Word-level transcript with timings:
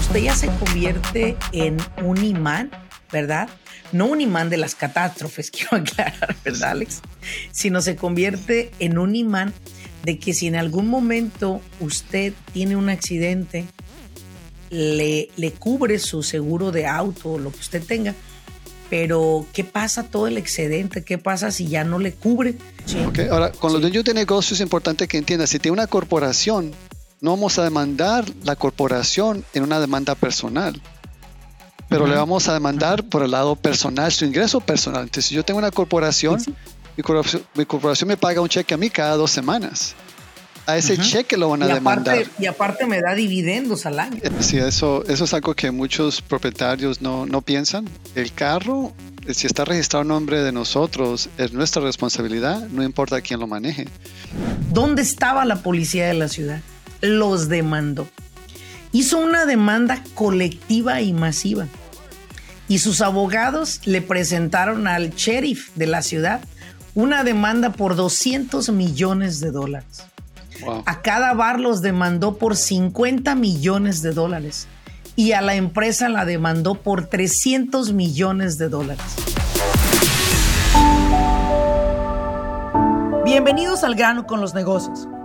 usted 0.00 0.20
ya 0.20 0.34
se 0.34 0.48
convierte 0.48 1.36
en 1.52 1.76
un 2.02 2.24
imán, 2.24 2.70
¿verdad? 3.12 3.50
No 3.92 4.06
un 4.06 4.22
imán 4.22 4.48
de 4.48 4.56
las 4.56 4.74
catástrofes, 4.74 5.50
quiero 5.52 5.76
aclarar, 5.76 6.34
¿verdad, 6.42 6.70
Alex? 6.70 7.02
Sino 7.52 7.82
se 7.82 7.96
convierte 7.96 8.70
en 8.78 8.96
un 8.96 9.14
imán 9.14 9.52
de 10.04 10.18
que 10.18 10.32
si 10.32 10.46
en 10.46 10.56
algún 10.56 10.88
momento 10.88 11.60
usted 11.80 12.32
tiene 12.54 12.76
un 12.76 12.88
accidente, 12.88 13.66
le, 14.70 15.28
le 15.36 15.52
cubre 15.52 15.98
su 15.98 16.22
seguro 16.22 16.72
de 16.72 16.86
auto 16.86 17.32
o 17.32 17.38
lo 17.38 17.52
que 17.52 17.60
usted 17.60 17.84
tenga, 17.84 18.14
pero 18.88 19.46
¿qué 19.52 19.64
pasa 19.64 20.04
todo 20.04 20.26
el 20.26 20.38
excedente? 20.38 21.04
¿Qué 21.04 21.18
pasa 21.18 21.50
si 21.50 21.68
ya 21.68 21.84
no 21.84 21.98
le 21.98 22.12
cubre? 22.12 22.56
ahora, 23.30 23.52
con 23.52 23.72
los 23.72 23.82
dueños 23.82 24.04
de 24.04 24.14
negocios 24.14 24.60
es 24.60 24.62
importante 24.62 25.06
que 25.06 25.18
entienda, 25.18 25.46
si 25.46 25.58
tiene 25.58 25.74
una 25.74 25.86
corporación, 25.86 26.72
no 27.20 27.32
vamos 27.32 27.58
a 27.58 27.64
demandar 27.64 28.24
la 28.44 28.56
corporación 28.56 29.44
en 29.54 29.62
una 29.62 29.80
demanda 29.80 30.14
personal, 30.14 30.80
pero 31.88 32.06
le 32.06 32.14
vamos 32.14 32.48
a 32.48 32.54
demandar 32.54 33.04
por 33.04 33.22
el 33.22 33.32
lado 33.32 33.56
personal, 33.56 34.12
su 34.12 34.24
ingreso 34.24 34.60
personal. 34.60 35.02
Entonces, 35.02 35.26
si 35.26 35.34
yo 35.34 35.44
tengo 35.44 35.58
una 35.58 35.70
corporación, 35.70 36.40
Mi, 36.96 37.64
corporación 37.64 38.08
me 38.08 38.16
paga 38.16 38.40
un 38.40 38.48
cheque 38.48 38.74
a 38.74 38.76
mí 38.76 38.90
cada 38.90 39.16
dos 39.16 39.30
semanas. 39.30 39.94
A 40.66 40.76
ese 40.76 40.98
cheque 40.98 41.36
lo 41.36 41.48
van 41.48 41.62
a 41.62 41.66
demandar. 41.66 42.26
y 42.38 42.46
aparte 42.46 42.86
me 42.86 43.00
da 43.00 43.14
dividendos 43.14 43.86
al 43.86 43.98
año. 43.98 44.20
Eh, 44.22 44.30
sí, 44.40 44.58
eso, 44.58 45.04
eso 45.08 45.24
es 45.24 45.34
algo 45.34 45.54
que 45.54 45.70
muchos 45.70 46.20
propietarios 46.22 47.00
no, 47.00 47.26
no 47.26 47.40
piensan. 47.40 47.88
El 48.14 48.32
carro 48.32 48.92
si 49.28 49.46
está 49.46 49.64
registrado 49.64 50.02
en 50.02 50.08
nombre 50.08 50.42
de 50.42 50.52
nosotros, 50.52 51.28
es 51.38 51.52
nuestra 51.52 51.82
responsabilidad, 51.82 52.68
no 52.68 52.82
importa 52.82 53.20
quién 53.20 53.40
lo 53.40 53.46
maneje. 53.46 53.86
¿Dónde 54.72 55.02
estaba 55.02 55.44
la 55.44 55.62
policía 55.62 56.06
de 56.06 56.14
la 56.14 56.28
ciudad? 56.28 56.60
Los 57.00 57.48
demandó. 57.48 58.06
Hizo 58.92 59.18
una 59.18 59.46
demanda 59.46 60.02
colectiva 60.14 61.00
y 61.00 61.12
masiva. 61.12 61.66
Y 62.68 62.78
sus 62.78 63.00
abogados 63.00 63.80
le 63.84 64.02
presentaron 64.02 64.86
al 64.86 65.10
sheriff 65.10 65.70
de 65.74 65.86
la 65.86 66.02
ciudad 66.02 66.40
una 66.94 67.24
demanda 67.24 67.72
por 67.72 67.96
200 67.96 68.70
millones 68.70 69.40
de 69.40 69.50
dólares. 69.50 70.04
A 70.84 71.00
cada 71.02 71.32
bar 71.34 71.58
los 71.58 71.80
demandó 71.80 72.36
por 72.36 72.56
50 72.56 73.34
millones 73.34 74.02
de 74.02 74.12
dólares. 74.12 74.66
Y 75.16 75.32
a 75.32 75.40
la 75.40 75.54
empresa 75.54 76.08
la 76.08 76.24
demandó 76.24 76.74
por 76.74 77.06
300 77.06 77.92
millones 77.92 78.58
de 78.58 78.68
dólares. 78.68 79.04
Bienvenidos 83.24 83.84
al 83.84 83.94
grano 83.94 84.26
con 84.26 84.40
los 84.40 84.54
negocios. 84.54 85.06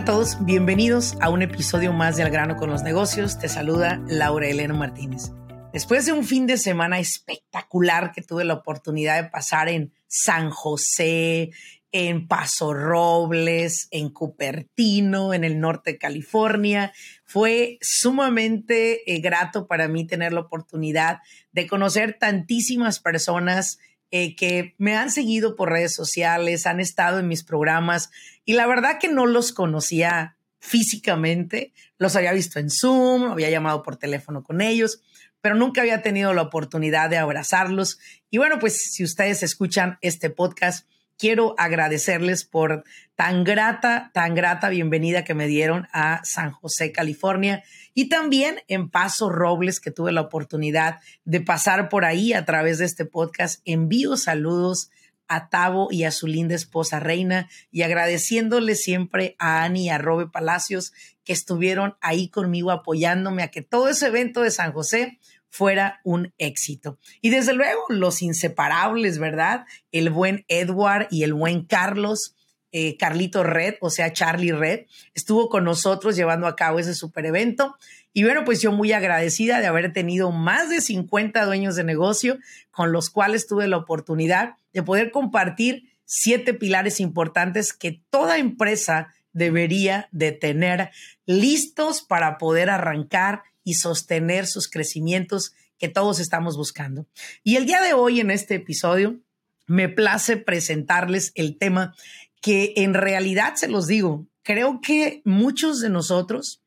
A 0.00 0.04
todos, 0.06 0.42
bienvenidos 0.46 1.18
a 1.20 1.28
un 1.28 1.42
episodio 1.42 1.92
más 1.92 2.16
de 2.16 2.22
Al 2.22 2.30
grano 2.30 2.56
con 2.56 2.70
los 2.70 2.82
negocios. 2.82 3.38
Te 3.38 3.50
saluda 3.50 4.02
Laura 4.08 4.48
Elena 4.48 4.72
Martínez. 4.72 5.30
Después 5.74 6.06
de 6.06 6.12
un 6.12 6.24
fin 6.24 6.46
de 6.46 6.56
semana 6.56 6.98
espectacular 6.98 8.10
que 8.10 8.22
tuve 8.22 8.44
la 8.44 8.54
oportunidad 8.54 9.22
de 9.22 9.28
pasar 9.28 9.68
en 9.68 9.92
San 10.06 10.48
José, 10.48 11.50
en 11.92 12.28
Paso 12.28 12.72
Robles, 12.72 13.88
en 13.90 14.08
Cupertino, 14.08 15.34
en 15.34 15.44
el 15.44 15.60
norte 15.60 15.92
de 15.92 15.98
California. 15.98 16.94
Fue 17.26 17.76
sumamente 17.82 19.02
eh, 19.12 19.20
grato 19.20 19.66
para 19.66 19.86
mí 19.86 20.06
tener 20.06 20.32
la 20.32 20.40
oportunidad 20.40 21.18
de 21.52 21.66
conocer 21.66 22.16
tantísimas 22.18 23.00
personas 23.00 23.78
eh, 24.10 24.34
que 24.34 24.74
me 24.78 24.96
han 24.96 25.10
seguido 25.10 25.56
por 25.56 25.70
redes 25.70 25.94
sociales, 25.94 26.66
han 26.66 26.80
estado 26.80 27.18
en 27.18 27.28
mis 27.28 27.44
programas 27.44 28.10
y 28.44 28.54
la 28.54 28.66
verdad 28.66 28.98
que 28.98 29.08
no 29.08 29.26
los 29.26 29.52
conocía 29.52 30.36
físicamente, 30.58 31.72
los 31.98 32.16
había 32.16 32.32
visto 32.32 32.58
en 32.58 32.70
Zoom, 32.70 33.30
había 33.30 33.50
llamado 33.50 33.82
por 33.82 33.96
teléfono 33.96 34.42
con 34.42 34.60
ellos, 34.60 35.02
pero 35.40 35.54
nunca 35.54 35.80
había 35.80 36.02
tenido 36.02 36.34
la 36.34 36.42
oportunidad 36.42 37.08
de 37.08 37.18
abrazarlos. 37.18 37.98
Y 38.30 38.38
bueno, 38.38 38.58
pues 38.58 38.76
si 38.76 39.04
ustedes 39.04 39.42
escuchan 39.42 39.98
este 40.02 40.30
podcast, 40.30 40.86
quiero 41.20 41.54
agradecerles 41.58 42.44
por 42.46 42.82
tan 43.14 43.44
grata, 43.44 44.10
tan 44.14 44.34
grata 44.34 44.70
bienvenida 44.70 45.22
que 45.22 45.34
me 45.34 45.46
dieron 45.46 45.86
a 45.92 46.22
San 46.24 46.50
José, 46.50 46.92
California 46.92 47.62
y 47.92 48.08
también 48.08 48.60
en 48.68 48.88
Paso 48.88 49.28
Robles, 49.28 49.80
que 49.80 49.90
tuve 49.90 50.12
la 50.12 50.22
oportunidad 50.22 51.00
de 51.24 51.42
pasar 51.42 51.90
por 51.90 52.06
ahí 52.06 52.32
a 52.32 52.46
través 52.46 52.78
de 52.78 52.86
este 52.86 53.04
podcast. 53.04 53.60
Envío 53.66 54.16
saludos 54.16 54.90
a 55.28 55.50
Tavo 55.50 55.88
y 55.90 56.04
a 56.04 56.10
su 56.10 56.26
linda 56.26 56.54
esposa 56.54 57.00
Reina 57.00 57.50
y 57.70 57.82
agradeciéndole 57.82 58.74
siempre 58.74 59.36
a 59.38 59.62
Ani 59.62 59.84
y 59.84 59.88
a 59.90 59.98
Robe 59.98 60.26
Palacios 60.26 60.94
que 61.22 61.34
estuvieron 61.34 61.96
ahí 62.00 62.30
conmigo 62.30 62.70
apoyándome 62.70 63.42
a 63.42 63.48
que 63.48 63.60
todo 63.60 63.90
ese 63.90 64.06
evento 64.06 64.40
de 64.40 64.50
San 64.50 64.72
José 64.72 65.18
fuera 65.50 66.00
un 66.04 66.32
éxito. 66.38 66.98
Y 67.20 67.30
desde 67.30 67.52
luego 67.52 67.82
los 67.88 68.22
inseparables, 68.22 69.18
¿verdad? 69.18 69.66
El 69.92 70.10
buen 70.10 70.44
Edward 70.48 71.08
y 71.10 71.24
el 71.24 71.34
buen 71.34 71.64
Carlos. 71.64 72.34
Eh, 72.72 72.96
Carlito 72.96 73.42
Red, 73.42 73.74
o 73.80 73.90
sea, 73.90 74.12
Charlie 74.12 74.52
Red, 74.52 74.86
estuvo 75.12 75.48
con 75.48 75.64
nosotros 75.64 76.14
llevando 76.14 76.46
a 76.46 76.54
cabo 76.54 76.78
ese 76.78 76.94
super 76.94 77.26
evento. 77.26 77.74
Y 78.12 78.22
bueno, 78.22 78.44
pues 78.44 78.62
yo 78.62 78.70
muy 78.70 78.92
agradecida 78.92 79.58
de 79.58 79.66
haber 79.66 79.92
tenido 79.92 80.30
más 80.30 80.70
de 80.70 80.80
50 80.80 81.44
dueños 81.44 81.74
de 81.74 81.82
negocio 81.82 82.38
con 82.70 82.92
los 82.92 83.10
cuales 83.10 83.48
tuve 83.48 83.66
la 83.66 83.76
oportunidad 83.76 84.54
de 84.72 84.84
poder 84.84 85.10
compartir 85.10 85.90
siete 86.04 86.54
pilares 86.54 87.00
importantes 87.00 87.72
que 87.72 88.02
toda 88.10 88.38
empresa 88.38 89.14
debería 89.32 90.08
de 90.12 90.32
tener 90.32 90.90
listos 91.26 92.02
para 92.02 92.38
poder 92.38 92.70
arrancar 92.70 93.42
y 93.64 93.74
sostener 93.74 94.46
sus 94.46 94.68
crecimientos 94.68 95.52
que 95.78 95.88
todos 95.88 96.20
estamos 96.20 96.56
buscando. 96.56 97.06
Y 97.42 97.56
el 97.56 97.66
día 97.66 97.80
de 97.82 97.94
hoy 97.94 98.20
en 98.20 98.30
este 98.30 98.56
episodio 98.56 99.18
me 99.66 99.88
place 99.88 100.36
presentarles 100.36 101.32
el 101.34 101.56
tema 101.56 101.94
que 102.40 102.72
en 102.76 102.94
realidad 102.94 103.54
se 103.56 103.68
los 103.68 103.86
digo, 103.86 104.26
creo 104.42 104.80
que 104.80 105.22
muchos 105.24 105.80
de 105.80 105.90
nosotros 105.90 106.62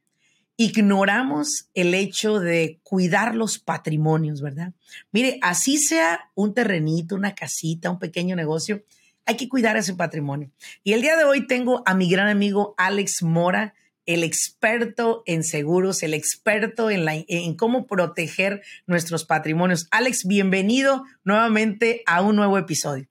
ignoramos 0.55 1.69
el 1.73 1.93
hecho 1.93 2.39
de 2.39 2.79
cuidar 2.83 3.35
los 3.35 3.59
patrimonios, 3.59 4.41
¿verdad? 4.41 4.73
Mire, 5.11 5.39
así 5.41 5.77
sea 5.77 6.31
un 6.35 6.53
terrenito, 6.53 7.15
una 7.15 7.33
casita, 7.33 7.89
un 7.89 7.99
pequeño 7.99 8.35
negocio, 8.35 8.83
hay 9.25 9.35
que 9.35 9.49
cuidar 9.49 9.77
ese 9.77 9.95
patrimonio. 9.95 10.51
Y 10.83 10.93
el 10.93 11.01
día 11.01 11.17
de 11.17 11.23
hoy 11.23 11.47
tengo 11.47 11.81
a 11.85 11.95
mi 11.95 12.09
gran 12.09 12.27
amigo 12.27 12.75
Alex 12.77 13.23
Mora, 13.23 13.73
el 14.05 14.23
experto 14.23 15.23
en 15.25 15.43
seguros, 15.43 16.03
el 16.03 16.13
experto 16.13 16.89
en, 16.89 17.05
la, 17.05 17.15
en 17.15 17.55
cómo 17.55 17.87
proteger 17.87 18.61
nuestros 18.87 19.25
patrimonios. 19.25 19.87
Alex, 19.91 20.25
bienvenido 20.25 21.03
nuevamente 21.23 22.03
a 22.05 22.21
un 22.21 22.35
nuevo 22.35 22.57
episodio. 22.57 23.07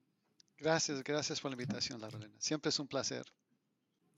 Gracias, 0.57 1.03
gracias 1.03 1.41
por 1.41 1.51
la 1.51 1.55
invitación, 1.55 1.99
Larolena. 1.99 2.33
Siempre 2.39 2.69
es 2.69 2.79
un 2.79 2.87
placer. 2.87 3.25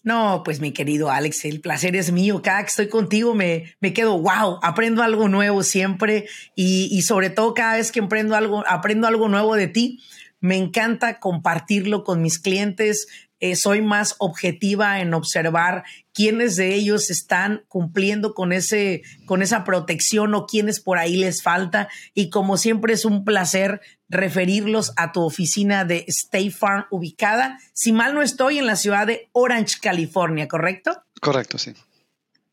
No, 0.03 0.43
pues 0.45 0.59
mi 0.59 0.71
querido 0.71 1.09
Alex, 1.09 1.45
el 1.45 1.61
placer 1.61 1.95
es 1.95 2.11
mío. 2.11 2.43
Cada 2.43 2.61
que 2.61 2.69
estoy 2.69 2.89
contigo 2.89 3.33
me, 3.33 3.75
me 3.79 3.91
quedo, 3.91 4.19
wow, 4.19 4.59
aprendo 4.61 5.01
algo 5.01 5.27
nuevo 5.27 5.63
siempre 5.63 6.27
y, 6.55 6.95
y 6.95 7.01
sobre 7.01 7.31
todo 7.31 7.55
cada 7.55 7.77
vez 7.77 7.91
que 7.91 8.01
algo, 8.01 8.63
aprendo 8.67 9.07
algo 9.07 9.27
nuevo 9.29 9.55
de 9.55 9.67
ti, 9.67 9.99
me 10.39 10.57
encanta 10.57 11.19
compartirlo 11.19 12.03
con 12.03 12.21
mis 12.21 12.37
clientes, 12.37 13.07
eh, 13.39 13.55
soy 13.55 13.81
más 13.81 14.15
objetiva 14.19 14.99
en 14.99 15.13
observar 15.13 15.83
quiénes 16.13 16.55
de 16.55 16.73
ellos 16.73 17.09
están 17.09 17.63
cumpliendo 17.67 18.33
con, 18.33 18.53
ese, 18.53 19.01
con 19.25 19.41
esa 19.41 19.63
protección 19.63 20.33
o 20.35 20.45
quiénes 20.45 20.79
por 20.79 20.97
ahí 20.97 21.17
les 21.17 21.43
falta. 21.43 21.89
Y 22.13 22.29
como 22.29 22.57
siempre 22.57 22.93
es 22.93 23.03
un 23.03 23.25
placer 23.25 23.81
referirlos 24.07 24.93
a 24.95 25.11
tu 25.11 25.23
oficina 25.23 25.83
de 25.83 26.05
State 26.07 26.51
Farm 26.51 26.85
ubicada, 26.91 27.59
si 27.73 27.91
mal 27.91 28.13
no 28.13 28.21
estoy, 28.21 28.57
en 28.57 28.65
la 28.65 28.75
ciudad 28.75 29.07
de 29.07 29.29
Orange, 29.33 29.77
California, 29.81 30.47
¿correcto? 30.47 31.03
Correcto, 31.19 31.57
sí. 31.57 31.73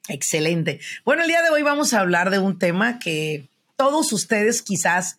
Excelente. 0.08 0.80
Bueno, 1.04 1.22
el 1.22 1.28
día 1.28 1.42
de 1.42 1.50
hoy 1.50 1.62
vamos 1.62 1.94
a 1.94 2.00
hablar 2.00 2.30
de 2.30 2.38
un 2.38 2.58
tema 2.58 2.98
que 2.98 3.48
todos 3.76 4.12
ustedes 4.12 4.62
quizás 4.62 5.18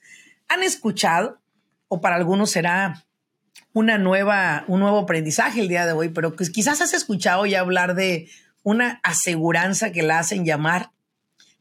han 0.50 0.62
escuchado 0.64 1.40
o 1.88 2.02
para 2.02 2.16
algunos 2.16 2.52
será 2.52 3.06
una 3.74 3.98
nueva, 3.98 4.66
un 4.68 4.80
nuevo 4.80 5.00
aprendizaje 5.00 5.62
el 5.62 5.68
día 5.68 5.86
de 5.86 5.94
hoy, 5.94 6.10
pero 6.10 6.36
pues 6.36 6.50
quizás 6.50 6.82
has 6.82 6.94
escuchado 6.94 7.46
ya 7.46 7.60
hablar 7.60 7.96
de 7.96 8.30
una 8.64 9.00
aseguranza 9.04 9.92
que 9.92 10.04
la 10.04 10.20
hacen 10.20 10.46
llamar 10.46 10.92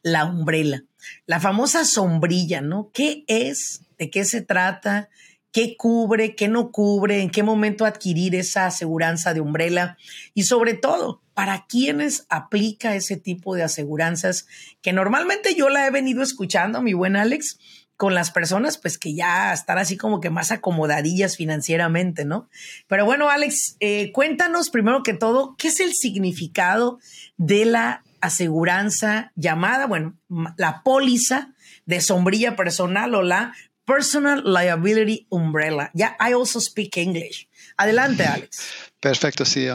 la 0.03 0.25
umbrella, 0.25 0.85
la 1.27 1.41
famosa 1.41 1.85
sombrilla, 1.85 2.61
¿no? 2.61 2.91
¿Qué 2.93 3.25
es? 3.27 3.83
¿De 3.99 4.11
qué 4.11 4.25
se 4.25 4.43
trata? 4.43 5.09
¿Qué 5.53 5.77
cubre? 5.77 6.35
¿Qué 6.35 6.49
no 6.49 6.71
cubre? 6.73 7.21
¿En 7.21 7.31
qué 7.31 7.43
momento 7.43 7.85
adquirir 7.85 8.35
esa 8.35 8.67
aseguranza 8.67 9.35
de 9.35 9.41
umbrella? 9.41 9.97
Y 10.35 10.45
sobre 10.45 10.75
todo, 10.75 11.23
¿para 11.35 11.67
quiénes 11.69 12.27
aplica 12.31 12.95
ese 12.95 13.17
tipo 13.17 13.55
de 13.55 13.63
aseguranzas 13.63 14.47
que 14.81 14.93
normalmente 14.93 15.55
yo 15.55 15.69
la 15.69 15.87
he 15.87 15.91
venido 15.91 16.23
escuchando, 16.23 16.81
mi 16.81 16.95
buen 16.95 17.17
Alex? 17.17 17.59
Con 18.03 18.17
las 18.17 18.33
personas, 18.33 18.79
pues 18.79 18.99
que 18.99 19.15
ya 19.15 19.53
están 19.53 19.79
así 19.79 19.97
como 19.97 20.21
que 20.21 20.29
más 20.29 20.51
acomodadillas 20.51 21.37
financieramente, 21.37 22.25
¿no? 22.25 22.49
Pero 22.89 23.05
bueno, 23.05 23.31
Alex, 23.31 23.77
eh, 23.79 24.11
cuéntanos 24.11 24.71
primero 24.71 25.05
que 25.05 25.15
todo, 25.15 25.55
¿qué 25.57 25.69
es 25.69 25.79
el 25.79 25.95
significado 25.95 26.99
de 27.37 27.65
la 27.65 28.03
aseguranza 28.21 29.31
llamada, 29.37 29.87
bueno, 29.87 30.17
la 30.57 30.83
póliza 30.83 31.55
de 31.87 32.01
sombrilla 32.01 32.57
personal 32.57 33.15
o 33.15 33.23
la 33.23 33.55
Personal 33.85 34.43
Liability 34.45 35.29
Umbrella? 35.29 35.93
Ya, 35.95 36.17
I 36.19 36.33
also 36.33 36.61
speak 36.61 36.97
English. 36.97 37.49
Adelante, 37.77 38.25
Alex. 38.25 38.67
Perfecto, 38.99 39.45
sí. 39.45 39.69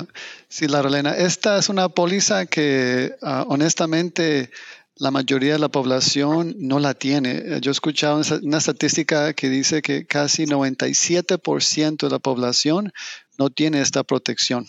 Sí, 0.49 0.67
la 0.67 0.81
Rolena. 0.81 1.15
Esta 1.15 1.59
es 1.59 1.69
una 1.69 1.87
póliza 1.87 2.45
que 2.45 3.15
ah, 3.21 3.45
honestamente 3.47 4.51
la 4.99 5.11
mayoría 5.11 5.53
de 5.53 5.59
la 5.59 5.69
población 5.69 6.55
no 6.57 6.79
la 6.79 6.93
tiene. 6.93 7.59
Yo 7.61 7.71
he 7.71 7.73
escuchado 7.73 8.21
una 8.41 8.57
estadística 8.57 9.33
que 9.33 9.49
dice 9.49 9.81
que 9.81 10.05
casi 10.05 10.45
97% 10.45 11.97
de 11.97 12.09
la 12.09 12.19
población 12.19 12.91
no 13.37 13.49
tiene 13.49 13.81
esta 13.81 14.03
protección. 14.03 14.67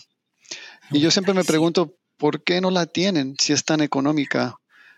Y 0.91 0.99
yo 0.99 1.11
siempre 1.11 1.33
me 1.33 1.43
pregunto, 1.43 1.95
¿por 2.17 2.43
qué 2.43 2.61
no 2.61 2.71
la 2.71 2.85
tienen 2.85 3.35
si 3.39 3.53
es 3.53 3.63
tan 3.63 3.81
económica? 3.81 4.55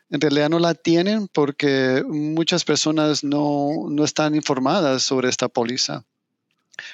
En 0.09 0.19
realidad 0.19 0.49
no 0.49 0.59
la 0.59 0.73
tienen 0.73 1.27
porque 1.27 2.03
muchas 2.07 2.65
personas 2.65 3.23
no, 3.23 3.87
no 3.89 4.03
están 4.03 4.35
informadas 4.35 5.03
sobre 5.03 5.29
esta 5.29 5.47
póliza. 5.47 6.03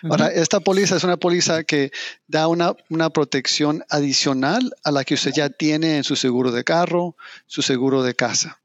Ahora, 0.04 0.28
esta 0.28 0.60
póliza 0.60 0.96
es 0.96 1.04
una 1.04 1.18
póliza 1.18 1.64
que 1.64 1.92
da 2.28 2.48
una, 2.48 2.76
protección 3.14 3.84
adicional 3.90 4.74
a 4.84 4.92
la 4.92 5.04
que 5.04 5.16
usted 5.16 5.32
ya 5.36 5.50
tiene 5.50 5.98
en 5.98 6.04
su 6.04 6.16
seguro 6.16 6.52
de 6.52 6.64
carro, 6.64 7.16
su 7.46 7.62
seguro 7.62 8.04
de 8.04 8.16
casa. 8.16 8.60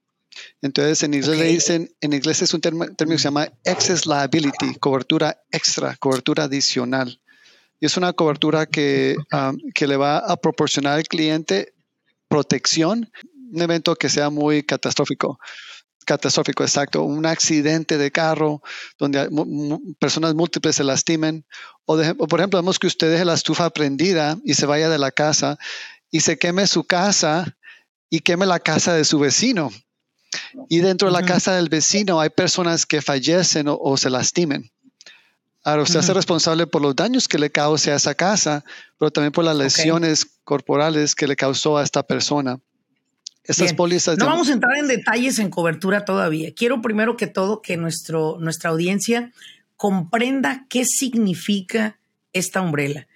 Entonces, 0.62 1.02
en 1.02 1.14
inglés 1.14 1.38
le 1.38 1.44
dicen, 1.44 1.94
en 2.00 2.12
inglés 2.12 2.42
es 2.42 2.54
un 2.54 2.60
término, 2.60 2.94
que 2.96 3.19
se 3.19 3.24
llama 3.24 3.48
excess 3.64 4.06
liability, 4.06 4.74
cobertura 4.76 5.42
extra, 5.50 5.96
cobertura 5.96 6.44
adicional. 6.44 7.20
Y 7.80 7.86
es 7.86 7.96
una 7.96 8.12
cobertura 8.12 8.66
que, 8.66 9.16
um, 9.32 9.58
que 9.74 9.86
le 9.86 9.96
va 9.96 10.19
a 10.19 10.36
proporcionar 10.36 10.98
al 10.98 11.04
cliente 11.04 11.74
protección, 12.28 13.10
un 13.52 13.60
evento 13.60 13.94
que 13.96 14.08
sea 14.08 14.30
muy 14.30 14.62
catastrófico 14.62 15.38
catastrófico, 16.04 16.62
exacto, 16.62 17.02
un 17.02 17.26
accidente 17.26 17.99
de 17.99 18.10
carro 18.10 18.62
donde 18.99 19.28
personas 19.99 20.34
múltiples 20.34 20.76
se 20.76 20.84
lastimen, 20.84 21.44
o, 21.84 21.96
por 22.28 22.40
ejemplo, 22.40 22.60
vemos 22.60 22.78
que 22.78 22.87
usted 22.87 23.10
deje 23.10 23.25
la 23.25 23.34
estufa 23.34 23.70
prendida 23.70 24.38
y 24.44 24.54
se 24.54 24.66
vaya 24.66 24.88
de 24.88 24.99
la 24.99 25.10
casa 25.10 25.58
y 26.10 26.20
se 26.20 26.38
queme 26.38 26.66
su 26.66 26.84
casa 26.84 27.56
y 28.08 28.20
queme 28.20 28.46
la 28.46 28.60
casa 28.60 28.94
de 28.94 29.04
su 29.04 29.19
vecino. 29.19 29.70
Y 30.69 30.78
dentro 30.78 31.08
de 31.08 31.12
la 31.12 31.25
casa 31.25 31.54
del 31.54 31.69
vecino 31.69 32.20
hay 32.20 32.31
personas 32.31 32.87
que 32.87 33.02
fallecen 33.02 33.66
o, 33.69 33.96
se 33.96 34.10
lastimen. 34.10 34.70
Ahora, 35.64 35.82
usted 35.82 36.00
es 36.00 36.08
responsable 36.08 36.66
por 36.66 36.82
los 36.82 36.96
daños 36.96 37.28
que 37.28 37.38
le 37.38 37.50
cause 37.50 37.93
a 37.93 37.96
esa 37.96 38.14
casa, 38.14 38.64
pero 38.98 39.10
también 39.10 39.32
por 39.32 39.44
las 39.44 39.56
lesiones 39.56 40.26
corporales 40.44 41.14
que 41.14 41.28
le 41.28 41.37
causó 41.37 41.78
a 41.78 41.84
esta 41.84 42.02
persona. 42.02 42.58
No 44.19 44.27
vamos 44.27 44.49
a 44.49 44.53
entrar 44.53 44.77
en 44.77 44.87
detalles 44.87 45.39
en 45.39 45.50
cobertura 45.50 46.05
todavía. 46.05 46.55
Quiero 46.55 46.81
primero 46.81 47.17
que 47.17 47.27
todo 47.27 47.61
que 47.61 47.77
nuestro, 47.77 48.39
nuestra 48.41 48.71
audiencia 48.71 49.33
comprenda 49.77 50.67
qué 50.69 50.85
significa 50.85 51.99
esta 52.33 52.61
umbrella. 52.61 53.09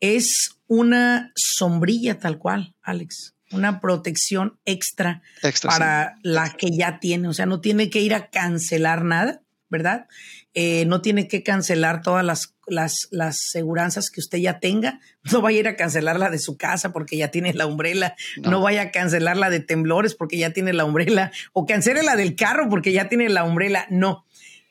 Es 0.00 0.56
una 0.66 1.32
sombrilla 1.34 2.18
tal 2.18 2.38
cual, 2.38 2.74
Alex. 2.82 3.34
Una 3.52 3.80
protección 3.80 4.58
extra, 4.64 5.22
para 5.64 6.16
la 6.22 6.50
que 6.50 6.70
ya 6.70 7.00
tiene. 7.00 7.26
O 7.26 7.32
sea, 7.32 7.46
no 7.46 7.60
tiene 7.60 7.90
que 7.90 8.00
ir 8.00 8.14
a 8.14 8.30
cancelar 8.30 9.02
nada, 9.04 9.42
¿verdad? 9.68 10.06
Eh, 10.54 10.84
no 10.86 11.00
tiene 11.00 11.28
que 11.28 11.44
cancelar 11.44 12.02
todas 12.02 12.24
las, 12.24 12.56
las, 12.66 13.06
las 13.12 13.36
seguranzas 13.52 14.10
que 14.10 14.20
usted 14.20 14.38
ya 14.38 14.58
tenga. 14.58 15.00
No 15.32 15.40
vaya 15.40 15.58
a 15.58 15.60
ir 15.60 15.68
a 15.68 15.76
cancelar 15.76 16.18
la 16.18 16.30
de 16.30 16.38
su 16.38 16.56
casa 16.56 16.92
porque 16.92 17.16
ya 17.16 17.30
tiene 17.30 17.52
la 17.54 17.66
umbrela. 17.66 18.16
No. 18.42 18.60
vaya 18.60 18.82
a 18.82 18.90
cancelar 18.90 19.36
la 19.36 19.50
de 19.50 19.60
temblores 19.60 20.14
porque 20.14 20.38
ya 20.38 20.52
tiene 20.52 20.72
la 20.72 20.84
umbrela. 20.84 21.30
O 21.52 21.66
cancele 21.66 22.02
la 22.02 22.16
del 22.16 22.36
carro 22.36 22.68
porque 22.68 22.92
ya 22.92 23.08
tiene 23.08 23.28
la 23.28 23.44
umbrela. 23.44 23.86
No. 23.90 24.24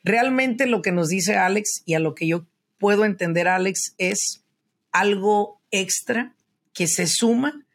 Realmente 0.04 0.66
lo 0.66 0.82
que 0.82 0.92
nos 0.92 1.10
dice 1.10 1.38
Alex 1.38 1.84
y 1.86 1.94
a 1.94 2.00
lo 2.00 2.16
que 2.16 2.28
yo 2.28 2.46
puedo 2.78 3.06
entender, 3.06 3.48
Alex, 3.48 3.94
es 3.98 4.44
algo 4.92 5.62
extra 5.72 6.34
que 6.74 6.88
se 6.88 7.08
suma 7.08 7.66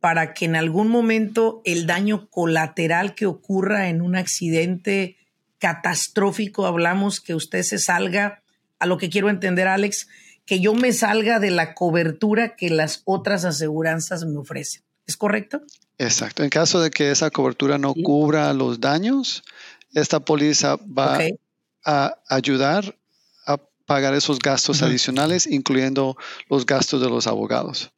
para 0.00 0.34
que 0.34 0.46
en 0.46 0.56
algún 0.56 0.88
momento 0.88 1.62
el 1.64 1.86
daño 1.86 2.28
colateral 2.28 3.14
que 3.14 3.26
ocurra 3.26 3.88
en 3.88 4.02
un 4.02 4.16
accidente 4.16 5.16
catastrófico 5.62 6.66
hablamos 6.66 7.20
que 7.20 7.36
usted 7.36 7.62
se 7.62 7.78
salga, 7.78 8.42
a 8.80 8.86
lo 8.86 8.98
que 8.98 9.10
quiero 9.10 9.30
entender, 9.30 9.68
Alex, 9.68 10.08
que 10.44 10.58
yo 10.58 10.74
me 10.74 10.92
salga 10.92 11.38
de 11.38 11.52
la 11.52 11.74
cobertura 11.74 12.56
que 12.56 12.68
las 12.68 13.02
otras 13.04 13.44
aseguranzas 13.44 14.24
me 14.24 14.38
ofrecen. 14.38 14.82
¿Es 15.06 15.16
correcto? 15.16 15.62
Exacto. 15.98 16.42
En 16.42 16.50
caso 16.50 16.80
de 16.80 16.90
que 16.90 17.12
esa 17.12 17.30
cobertura 17.30 17.78
no 17.78 17.94
cubra 17.94 18.52
los 18.54 18.80
daños, 18.80 19.44
esta 19.94 20.18
póliza 20.18 20.78
va 20.78 21.20
a 21.84 22.18
ayudar 22.28 22.96
a 23.46 23.58
pagar 23.86 24.14
esos 24.14 24.40
gastos 24.40 24.82
adicionales, 24.82 25.46
incluyendo 25.46 26.16
los 26.50 26.66
gastos 26.66 27.00
de 27.00 27.08
los 27.08 27.28
abogados. 27.28 27.92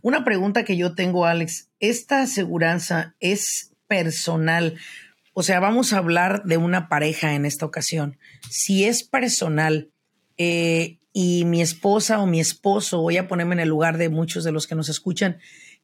Una 0.00 0.24
pregunta 0.24 0.64
que 0.64 0.76
yo 0.76 0.94
tengo, 0.94 1.26
Alex, 1.26 1.66
¿esta 1.80 2.22
aseguranza 2.22 3.16
es 3.18 3.72
personal? 3.88 4.78
O 5.34 5.42
sea, 5.42 5.58
vamos 5.58 5.92
a 5.92 5.98
hablar 5.98 6.44
de 6.44 6.56
una 6.56 6.88
pareja 6.88 7.34
en 7.34 7.44
esta 7.44 7.66
ocasión. 7.66 8.18
Si 8.48 8.84
es 8.84 9.02
personal 9.02 9.90
eh, 10.38 11.00
y 11.12 11.44
mi 11.44 11.60
esposa 11.60 12.20
o 12.20 12.26
mi 12.26 12.38
esposo, 12.38 13.00
voy 13.00 13.16
a 13.16 13.26
ponerme 13.26 13.56
en 13.56 13.60
el 13.60 13.68
lugar 13.68 13.98
de 13.98 14.08
muchos 14.08 14.44
de 14.44 14.52
los 14.52 14.68
que 14.68 14.76
nos 14.76 14.88
escuchan, 14.88 15.38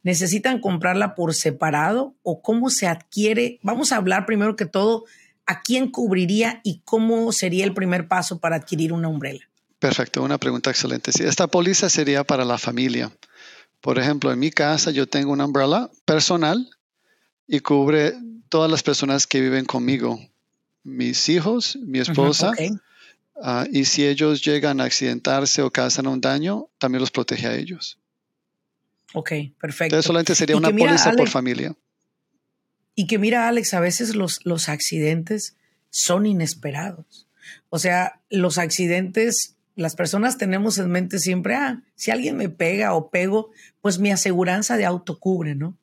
necesitan 0.04 0.60
comprarla 0.60 1.16
por 1.16 1.34
separado 1.34 2.14
o 2.22 2.42
cómo 2.42 2.70
se 2.70 2.86
adquiere. 2.86 3.58
Vamos 3.62 3.90
a 3.90 3.96
hablar 3.96 4.24
primero 4.24 4.54
que 4.54 4.66
todo 4.66 5.04
a 5.46 5.62
quién 5.62 5.90
cubriría 5.90 6.60
y 6.62 6.82
cómo 6.84 7.32
sería 7.32 7.64
el 7.64 7.74
primer 7.74 8.06
paso 8.06 8.38
para 8.38 8.54
adquirir 8.54 8.92
una 8.92 9.08
umbrella. 9.08 9.50
Perfecto, 9.80 10.22
una 10.22 10.38
pregunta 10.38 10.70
excelente. 10.70 11.10
Sí, 11.10 11.24
esta 11.24 11.48
póliza 11.48 11.90
sería 11.90 12.22
para 12.22 12.44
la 12.44 12.56
familia. 12.56 13.10
Por 13.80 13.98
ejemplo, 13.98 14.30
en 14.30 14.38
mi 14.38 14.52
casa 14.52 14.92
yo 14.92 15.08
tengo 15.08 15.32
una 15.32 15.46
umbrella 15.46 15.90
personal 16.04 16.70
y 17.48 17.60
cubre 17.60 18.14
todas 18.50 18.70
las 18.70 18.82
personas 18.82 19.26
que 19.26 19.40
viven 19.40 19.64
conmigo, 19.64 20.20
mis 20.84 21.28
hijos, 21.30 21.76
mi 21.76 21.98
esposa. 21.98 22.52
Ah, 23.42 23.66
y 23.72 23.86
si 23.86 24.06
ellos 24.06 24.44
llegan 24.44 24.82
a 24.82 24.84
accidentarse 24.84 25.62
o 25.62 25.70
causan 25.70 26.06
un 26.06 26.20
daño, 26.20 26.68
también 26.78 27.00
los 27.00 27.10
protege 27.10 27.46
a 27.46 27.54
ellos. 27.54 27.98
Ok, 29.14 29.30
perfecto. 29.58 29.84
Entonces 29.84 30.04
solamente 30.04 30.34
sería 30.34 30.56
una 30.56 30.70
póliza 30.70 31.12
por 31.12 31.28
familia. 31.28 31.74
Y 32.94 33.06
que 33.06 33.18
mira, 33.18 33.48
Alex, 33.48 33.72
a 33.72 33.80
veces 33.80 34.14
los, 34.14 34.44
los 34.44 34.68
accidentes 34.68 35.56
son 35.88 36.26
inesperados. 36.26 37.26
O 37.70 37.78
sea, 37.78 38.20
los 38.28 38.58
accidentes, 38.58 39.56
las 39.74 39.96
personas 39.96 40.36
tenemos 40.36 40.76
en 40.76 40.90
mente 40.90 41.18
siempre, 41.18 41.54
ah, 41.54 41.82
si 41.94 42.10
alguien 42.10 42.36
me 42.36 42.50
pega 42.50 42.92
o 42.92 43.08
pego, 43.08 43.50
pues 43.80 43.98
mi 43.98 44.10
aseguranza 44.10 44.76
de 44.76 44.84
auto 44.84 45.18
cubre, 45.18 45.54
¿no? 45.54 45.78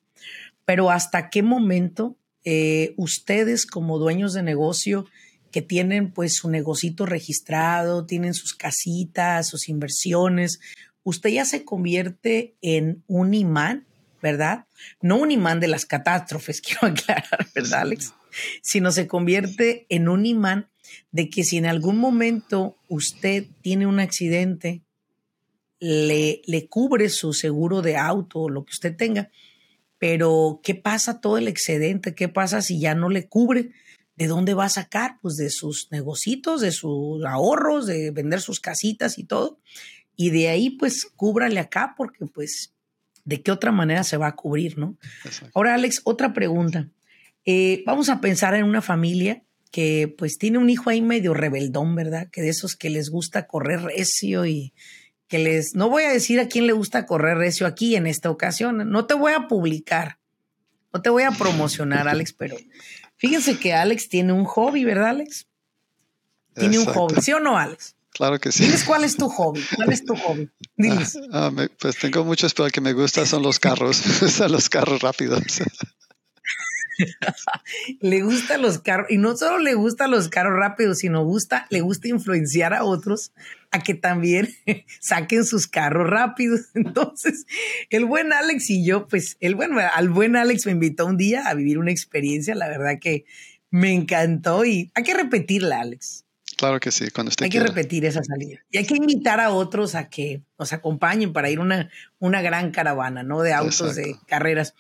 pero 0.68 0.92
hasta 0.92 1.30
qué 1.30 1.44
momento 1.44 2.18
eh, 2.50 2.94
ustedes 2.96 3.66
como 3.66 4.00
dueños 4.00 4.32
de 4.32 4.42
negocio 4.42 5.06
que 5.52 5.62
tienen 5.62 6.14
pues 6.14 6.36
su 6.36 6.50
negocito 6.50 7.06
registrado, 7.06 8.06
tienen 8.06 8.34
sus 8.34 8.54
casitas, 8.54 9.50
sus 9.50 9.68
inversiones, 9.68 10.62
usted 11.04 11.32
ya 11.32 11.44
se 11.44 11.66
convierte 11.66 12.56
en 12.62 13.04
un 13.08 13.34
imán, 13.34 13.86
¿verdad? 14.22 14.66
No 15.02 15.18
un 15.18 15.32
imán 15.32 15.60
de 15.60 15.68
las 15.68 15.86
catástrofes, 15.86 16.62
quiero 16.62 16.88
aclarar, 16.88 17.50
¿verdad, 17.54 17.82
Alex? 17.82 18.14
Sino 18.62 18.94
se 18.94 19.08
convierte 19.08 19.86
en 19.90 20.08
un 20.08 20.26
imán 20.26 20.70
de 21.12 21.30
que 21.30 21.44
si 21.44 21.58
en 21.58 21.66
algún 21.66 21.98
momento 21.98 22.78
usted 22.88 23.46
tiene 23.62 23.88
un 23.88 24.00
accidente, 24.00 24.84
le, 25.82 26.42
le 26.46 26.68
cubre 26.70 27.10
su 27.10 27.34
seguro 27.34 27.82
de 27.82 27.98
auto 27.98 28.44
o 28.44 28.50
lo 28.50 28.64
que 28.64 28.72
usted 28.72 28.96
tenga, 28.96 29.32
pero, 30.00 30.60
¿qué 30.64 30.76
pasa 30.76 31.22
todo 31.22 31.38
el 31.38 31.48
excedente? 31.48 32.14
¿Qué 32.16 32.28
pasa 32.28 32.62
si 32.62 32.80
ya 32.80 32.96
no 32.96 33.10
le 33.10 33.28
cubre? 33.28 33.72
¿De 34.16 34.28
dónde 34.28 34.54
va 34.54 34.66
a 34.66 34.70
sacar? 34.70 35.18
Pues 35.22 35.38
de 35.38 35.50
sus 35.50 35.88
negocios, 35.92 36.62
de 36.62 36.72
sus 36.72 37.24
ahorros, 37.26 37.86
de 37.88 38.12
vender 38.12 38.42
sus 38.42 38.60
casitas 38.60 39.18
y 39.18 39.24
todo. 39.24 39.60
y 40.20 40.32
de 40.32 40.50
ahí 40.50 40.72
pues 40.72 41.06
cúbrale 41.16 41.60
acá 41.60 41.94
porque 41.96 42.26
pues 42.26 42.74
de 43.28 43.42
qué 43.44 43.52
otra 43.52 43.72
manera 43.72 44.04
se 44.04 44.18
va 44.18 44.28
a 44.28 44.36
cubrir, 44.36 44.78
¿no? 44.78 44.98
Ahora, 45.54 45.76
Alex, 45.76 46.02
otra 46.06 46.34
pregunta. 46.34 46.90
Eh, 47.46 47.84
vamos 47.86 48.08
a 48.08 48.22
pensar 48.22 48.56
en 48.56 48.64
una 48.64 48.82
familia 48.82 49.44
que 49.70 50.14
pues 50.18 50.38
tiene 50.38 50.58
un 50.58 50.70
hijo 50.70 50.90
ahí 50.90 51.02
medio 51.02 51.34
rebeldón, 51.34 51.94
¿verdad? 51.94 52.30
Que 52.32 52.42
de 52.42 52.50
esos 52.50 52.78
que 52.78 52.90
les 52.90 53.10
gusta 53.10 53.46
correr 53.46 53.82
recio 53.82 54.46
y 54.46 54.74
que 55.28 55.40
les... 55.40 55.76
No 55.76 55.90
voy 55.90 56.04
a 56.04 56.12
decir 56.12 56.40
a 56.40 56.48
quién 56.48 56.68
le 56.68 56.74
gusta 56.74 57.06
correr 57.06 57.38
recio 57.38 57.68
aquí 57.68 57.96
en 57.96 58.08
esta 58.08 58.30
ocasión, 58.30 58.90
no 58.90 59.06
te 59.06 59.14
voy 59.14 59.34
a 59.34 59.48
publicar, 59.48 60.20
no 60.94 61.02
te 61.02 61.10
voy 61.10 61.24
a 61.24 61.32
promocionar, 61.32 62.08
Alex, 62.08 62.34
pero 62.34 62.56
fíjense 63.18 63.58
que 63.58 63.74
Alex 63.74 64.10
tiene 64.10 64.34
un 64.34 64.46
hobby, 64.46 64.84
¿verdad, 64.84 65.10
Alex? 65.10 65.48
Tiene 66.56 66.80
un 66.80 66.86
hobby, 66.86 67.22
¿sí 67.22 67.34
o 67.34 67.40
no, 67.40 67.58
Alex? 67.58 67.96
Claro 68.18 68.40
que 68.40 68.52
sí. 68.52 68.64
Diles 68.64 68.84
cuál 68.84 69.04
es 69.04 69.16
tu 69.16 69.30
hobby. 69.30 69.64
¿Cuál 69.76 69.94
es 69.94 70.04
tu 70.04 70.16
hobby? 70.16 70.50
Diles. 70.76 71.20
Ah, 71.32 71.52
ah, 71.56 71.68
pues 71.80 71.98
tengo 72.00 72.26
muchos, 72.26 72.56
pero 72.56 72.66
el 72.66 72.72
que 72.72 72.82
me 72.82 72.94
gusta 72.94 73.28
son 73.28 73.44
los 73.44 73.60
carros. 73.60 74.02
los 74.50 74.70
carros 74.70 75.02
rápidos. 75.02 75.44
le 78.02 78.22
gustan 78.22 78.62
los 78.62 78.80
carros 78.80 79.08
y 79.10 79.18
no 79.18 79.36
solo 79.38 79.60
le 79.60 79.74
gustan 79.74 80.12
los 80.12 80.30
carros 80.30 80.58
rápidos, 80.58 81.00
sino 81.00 81.24
gusta, 81.24 81.68
le 81.70 81.82
gusta 81.82 82.08
influenciar 82.08 82.74
a 82.74 82.84
otros 82.84 83.32
a 83.72 83.80
que 83.80 83.94
también 83.94 84.50
saquen 85.00 85.46
sus 85.46 85.68
carros 85.68 86.10
rápidos. 86.10 86.62
Entonces, 86.74 87.46
el 87.90 88.06
buen 88.06 88.34
Alex 88.34 88.70
y 88.70 88.86
yo, 88.86 89.08
pues, 89.08 89.38
el 89.40 89.56
buen, 89.56 89.78
al 89.78 90.10
buen 90.10 90.36
Alex 90.36 90.66
me 90.66 90.72
invitó 90.74 91.06
un 91.06 91.18
día 91.18 91.48
a 91.48 91.54
vivir 91.54 91.78
una 91.78 91.92
experiencia, 91.92 92.56
la 92.56 92.68
verdad 92.68 93.00
que 93.00 93.26
me 93.70 93.92
encantó 93.94 94.66
y 94.66 94.92
hay 94.94 95.04
que 95.04 95.14
repetirla, 95.14 95.82
Alex. 95.82 96.24
Claro 96.58 96.80
que 96.80 96.92
sí, 96.92 97.12
cuando 97.12 97.30
esté 97.30 97.44
Hay 97.44 97.50
que 97.52 97.60
repetir 97.60 98.04
esa 98.06 98.24
salida. 98.24 98.58
Y 98.72 98.80
hay 98.80 98.86
que 98.86 98.96
invitar 98.96 99.40
a 99.40 99.52
otros 99.52 99.94
a 99.94 100.10
que 100.10 100.42
nos 100.58 100.74
acompañen 100.74 101.32
para 101.32 101.52
ir 101.52 101.60
una, 101.60 101.92
una 102.18 102.42
gran 102.42 102.72
caravana, 102.72 103.22
¿no? 103.22 103.42
De 103.44 103.54
autos, 103.54 103.96
de 103.96 104.16
carreras. 104.26 104.74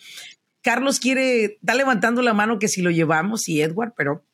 Carlos 0.67 0.99
quiere, 0.99 1.45
está 1.45 1.75
levantando 1.75 2.21
la 2.21 2.33
mano 2.33 2.59
que 2.59 2.67
si 2.67 2.81
lo 2.81 2.91
llevamos 2.91 3.47
y 3.47 3.61
Edward, 3.61 3.93
pero 3.95 4.25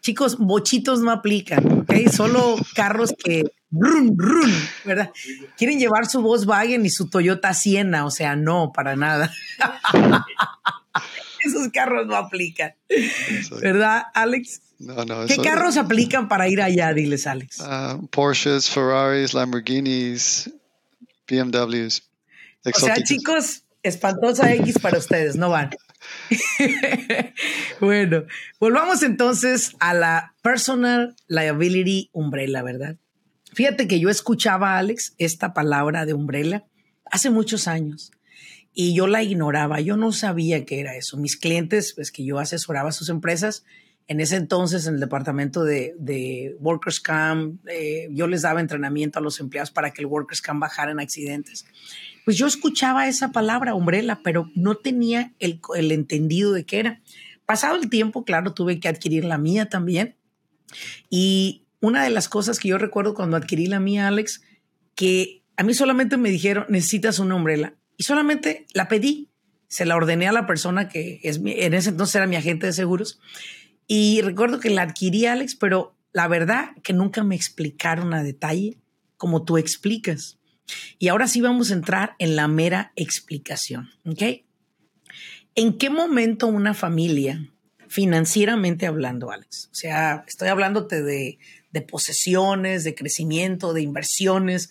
chicos, 0.00 0.38
bochitos 0.38 1.00
no 1.00 1.10
aplican, 1.10 1.80
¿ok? 1.80 2.08
Solo 2.12 2.54
carros 2.76 3.12
que 3.18 3.42
run, 3.72 4.16
run, 4.16 4.52
¿verdad? 4.84 5.10
Quieren 5.56 5.80
llevar 5.80 6.06
su 6.06 6.22
Volkswagen 6.22 6.86
y 6.86 6.90
su 6.90 7.10
Toyota 7.10 7.54
Siena, 7.54 8.06
o 8.06 8.12
sea, 8.12 8.36
no, 8.36 8.70
para 8.72 8.94
nada. 8.94 9.34
Esos 11.44 11.70
carros 11.72 12.06
no 12.06 12.14
aplican, 12.14 12.74
¿verdad, 13.60 14.04
Alex? 14.14 14.60
No, 14.78 15.04
no, 15.04 15.26
¿Qué 15.26 15.38
carros 15.38 15.76
aplican 15.76 16.28
para 16.28 16.46
ir 16.48 16.62
allá? 16.62 16.94
Diles, 16.94 17.26
Alex. 17.26 17.58
Uh, 17.58 18.06
Porsches, 18.06 18.70
Ferraris, 18.70 19.34
Lamborghinis, 19.34 20.52
BMWs. 21.26 22.04
O 22.64 22.78
sea, 22.78 22.94
chicos, 23.02 23.64
espantosa 23.82 24.52
X 24.54 24.78
para 24.78 24.98
ustedes, 24.98 25.36
no 25.36 25.50
van. 25.50 25.70
bueno, 27.80 28.24
volvamos 28.60 29.02
entonces 29.02 29.74
a 29.80 29.94
la 29.94 30.34
Personal 30.42 31.16
Liability 31.26 32.10
Umbrella, 32.12 32.62
¿verdad? 32.62 32.96
Fíjate 33.52 33.88
que 33.88 33.98
yo 33.98 34.10
escuchaba, 34.10 34.78
Alex, 34.78 35.14
esta 35.18 35.52
palabra 35.54 36.06
de 36.06 36.14
umbrella 36.14 36.64
hace 37.10 37.30
muchos 37.30 37.66
años 37.66 38.12
y 38.72 38.94
yo 38.94 39.06
la 39.06 39.22
ignoraba, 39.22 39.80
yo 39.80 39.96
no 39.96 40.12
sabía 40.12 40.64
qué 40.64 40.80
era 40.80 40.96
eso. 40.96 41.16
Mis 41.16 41.36
clientes, 41.36 41.94
pues 41.94 42.12
que 42.12 42.24
yo 42.24 42.38
asesoraba 42.38 42.90
a 42.90 42.92
sus 42.92 43.08
empresas, 43.08 43.64
en 44.06 44.20
ese 44.20 44.36
entonces 44.36 44.86
en 44.86 44.94
el 44.94 45.00
departamento 45.00 45.64
de, 45.64 46.56
Workers 46.60 47.00
Camp, 47.00 47.60
eh, 47.68 48.08
yo 48.10 48.26
les 48.26 48.42
daba 48.42 48.60
entrenamiento 48.60 49.18
a 49.18 49.22
los 49.22 49.40
empleados 49.40 49.70
para 49.70 49.92
que 49.92 50.02
el 50.02 50.06
Workers 50.06 50.40
Camp 50.40 50.60
bajara 50.60 50.92
en 50.92 51.00
accidentes 51.00 51.66
pues 52.28 52.36
yo 52.36 52.46
escuchaba 52.46 53.08
esa 53.08 53.32
palabra, 53.32 53.72
umbrella, 53.72 54.20
pero 54.22 54.50
no 54.54 54.74
tenía 54.74 55.32
el, 55.38 55.62
entendido 55.90 56.52
de 56.52 56.66
qué 56.66 56.78
era. 56.78 57.00
Pasado 57.46 57.76
el 57.76 57.88
tiempo, 57.88 58.22
claro, 58.26 58.52
tuve 58.52 58.80
que 58.80 58.88
adquirir 58.88 59.24
la 59.24 59.38
mía 59.38 59.70
también. 59.70 60.14
Y 61.08 61.62
una 61.80 62.04
de 62.04 62.10
las 62.10 62.28
cosas 62.28 62.58
que 62.58 62.68
yo 62.68 62.76
recuerdo 62.76 63.14
cuando 63.14 63.38
adquirí 63.38 63.64
la 63.64 63.80
mía, 63.80 64.08
Alex, 64.08 64.42
que 64.94 65.42
a 65.56 65.62
mí 65.62 65.72
solamente 65.72 66.18
me 66.18 66.28
dijeron, 66.28 66.66
necesitas 66.68 67.18
una 67.18 67.34
umbrella. 67.34 67.76
Y 67.96 68.02
solamente 68.02 68.66
la 68.74 68.88
pedí, 68.88 69.30
se 69.68 69.86
la 69.86 69.96
ordené 69.96 70.28
a 70.28 70.32
la 70.32 70.46
persona 70.46 70.90
que 70.90 71.20
es 71.22 71.40
en 71.42 71.72
ese 71.72 71.88
entonces 71.88 72.14
era 72.14 72.26
mi 72.26 72.36
agente 72.36 72.66
de 72.66 72.74
seguros. 72.74 73.20
Y 73.86 74.20
recuerdo 74.20 74.60
que 74.60 74.68
la 74.68 74.82
adquirí, 74.82 75.24
Alex, 75.24 75.54
pero 75.54 75.96
la 76.12 76.28
verdad 76.28 76.72
que 76.82 76.92
nunca 76.92 77.24
me 77.24 77.36
explicaron 77.36 78.12
a 78.12 78.22
detalle 78.22 78.76
como 79.16 79.46
tú 79.46 79.56
explicas. 79.56 80.37
Y 80.98 81.08
ahora 81.08 81.28
sí 81.28 81.40
vamos 81.40 81.70
a 81.70 81.74
entrar 81.74 82.14
en 82.18 82.36
la 82.36 82.48
mera 82.48 82.92
explicación. 82.96 83.90
¿En 85.54 85.78
qué 85.78 85.90
momento 85.90 86.46
una 86.46 86.74
familia, 86.74 87.50
financieramente 87.88 88.86
hablando, 88.86 89.30
Alex? 89.30 89.68
O 89.72 89.74
sea, 89.74 90.24
estoy 90.26 90.48
hablándote 90.48 91.02
de, 91.02 91.38
de 91.72 91.82
posesiones, 91.82 92.84
de 92.84 92.94
crecimiento, 92.94 93.72
de 93.72 93.82
inversiones. 93.82 94.70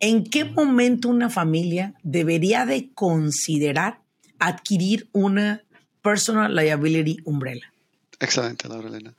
¿En 0.00 0.24
qué 0.24 0.44
momento 0.44 1.08
una 1.08 1.30
familia 1.30 1.94
debería 2.02 2.66
de 2.66 2.90
considerar 2.94 4.00
adquirir 4.38 5.08
una 5.12 5.64
personal 6.02 6.54
liability 6.54 7.18
umbrella? 7.24 7.72
Excelente, 8.20 8.68
Laura 8.68 8.88
Elena. 8.88 9.14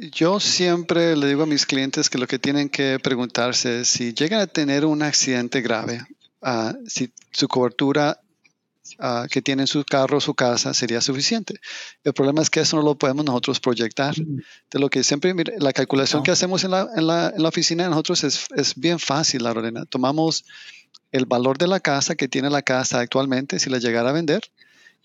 Yo 0.00 0.40
siempre 0.40 1.14
le 1.14 1.26
digo 1.26 1.42
a 1.42 1.46
mis 1.46 1.66
clientes 1.66 2.08
que 2.08 2.16
lo 2.16 2.26
que 2.26 2.38
tienen 2.38 2.70
que 2.70 2.98
preguntarse 2.98 3.80
es 3.80 3.88
si 3.88 4.14
llegan 4.14 4.40
a 4.40 4.46
tener 4.46 4.86
un 4.86 5.02
accidente 5.02 5.60
grave, 5.60 6.00
ah, 6.40 6.74
si 6.86 7.12
su 7.32 7.48
cobertura 7.48 8.18
ah, 8.98 9.26
que 9.30 9.42
tiene 9.42 9.64
en 9.64 9.66
su 9.66 9.84
carro 9.84 10.16
o 10.16 10.20
su 10.22 10.32
casa 10.34 10.72
sería 10.72 11.02
suficiente. 11.02 11.60
El 12.02 12.14
problema 12.14 12.40
es 12.40 12.48
que 12.48 12.60
eso 12.60 12.76
no 12.76 12.82
lo 12.82 12.94
podemos 12.94 13.26
nosotros 13.26 13.60
proyectar. 13.60 14.14
De 14.14 14.78
lo 14.78 14.88
que 14.88 15.04
siempre, 15.04 15.34
la 15.58 15.74
calculación 15.74 16.22
que 16.22 16.30
hacemos 16.30 16.64
en 16.64 16.70
la, 16.70 16.88
en, 16.96 17.06
la, 17.06 17.32
en 17.36 17.42
la, 17.42 17.48
oficina 17.50 17.84
de 17.84 17.90
nosotros 17.90 18.24
es, 18.24 18.46
es 18.56 18.74
bien 18.76 18.98
fácil, 18.98 19.42
la 19.42 19.52
Lorena. 19.52 19.84
Tomamos 19.84 20.46
el 21.12 21.26
valor 21.26 21.58
de 21.58 21.66
la 21.66 21.80
casa 21.80 22.14
que 22.14 22.26
tiene 22.26 22.48
la 22.48 22.62
casa 22.62 23.00
actualmente, 23.00 23.58
si 23.58 23.68
la 23.68 23.78
llegara 23.78 24.08
a 24.08 24.14
vender, 24.14 24.40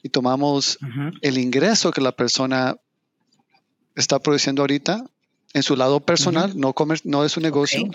y 0.01 0.09
tomamos 0.09 0.77
el 1.21 1.37
ingreso 1.37 1.91
que 1.91 1.99
la 1.99 2.11
persona 2.13 2.77
está 3.95 4.19
produciendo 4.19 4.61
ahorita 4.61 5.05
en 5.53 5.63
su 5.63 5.75
lado 5.75 5.99
personal, 5.99 6.59
no, 6.59 6.73
comer, 6.73 6.99
no 7.03 7.23
de 7.23 7.29
su 7.29 7.39
negocio, 7.39 7.89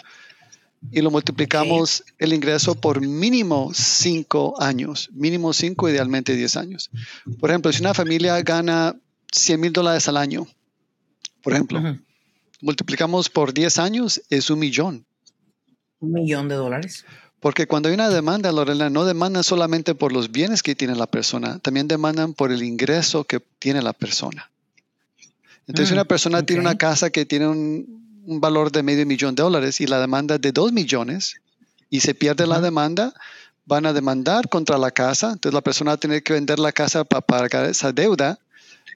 y 0.90 1.02
lo 1.02 1.10
multiplicamos 1.10 2.04
el 2.18 2.32
ingreso 2.32 2.74
por 2.74 3.00
mínimo 3.02 3.70
cinco 3.74 4.60
años, 4.60 5.10
mínimo 5.12 5.52
cinco, 5.52 5.88
idealmente 5.88 6.34
diez 6.34 6.56
años. 6.56 6.90
Por 7.38 7.50
ejemplo, 7.50 7.70
si 7.72 7.82
una 7.82 7.92
familia 7.92 8.40
gana 8.40 8.96
100 9.32 9.60
mil 9.60 9.72
dólares 9.72 10.08
al 10.08 10.16
año, 10.16 10.46
por 11.42 11.52
ejemplo, 11.52 11.98
multiplicamos 12.60 13.28
por 13.28 13.52
10 13.52 13.78
años, 13.78 14.22
es 14.30 14.50
un 14.50 14.58
millón. 14.58 15.06
Un 16.00 16.12
millón 16.12 16.48
de 16.48 16.54
dólares. 16.54 17.04
Porque 17.40 17.66
cuando 17.66 17.88
hay 17.88 17.94
una 17.94 18.10
demanda, 18.10 18.52
Lorena, 18.52 18.90
no 18.90 19.06
demandan 19.06 19.44
solamente 19.44 19.94
por 19.94 20.12
los 20.12 20.30
bienes 20.30 20.62
que 20.62 20.74
tiene 20.74 20.94
la 20.94 21.06
persona, 21.06 21.58
también 21.58 21.88
demandan 21.88 22.34
por 22.34 22.52
el 22.52 22.62
ingreso 22.62 23.24
que 23.24 23.40
tiene 23.58 23.80
la 23.80 23.94
persona. 23.94 24.49
Entonces, 25.70 25.92
una 25.92 26.02
mm, 26.02 26.08
persona 26.08 26.42
tiene 26.42 26.62
una 26.62 26.76
casa 26.76 27.10
que 27.10 27.24
tiene 27.24 27.46
un, 27.46 28.00
valor 28.26 28.72
de 28.72 28.82
medio 28.82 29.06
millón 29.06 29.36
de 29.36 29.44
dólares 29.44 29.80
y 29.80 29.86
la 29.86 30.00
demanda 30.00 30.34
es 30.34 30.40
de 30.40 30.50
dos 30.50 30.72
millones 30.72 31.36
y 31.88 32.00
se 32.00 32.12
pierde 32.12 32.46
la 32.46 32.60
demanda, 32.60 33.14
van 33.66 33.86
a 33.86 33.92
demandar 33.92 34.48
contra 34.48 34.78
la 34.78 34.90
casa. 34.90 35.30
Entonces, 35.32 35.54
la 35.54 35.60
persona 35.60 35.92
va 35.92 35.94
a 35.94 35.98
tener 36.00 36.24
que 36.24 36.32
vender 36.32 36.58
la 36.58 36.72
casa 36.72 37.04
para 37.04 37.20
pagar 37.20 37.66
esa 37.66 37.92
deuda, 37.92 38.40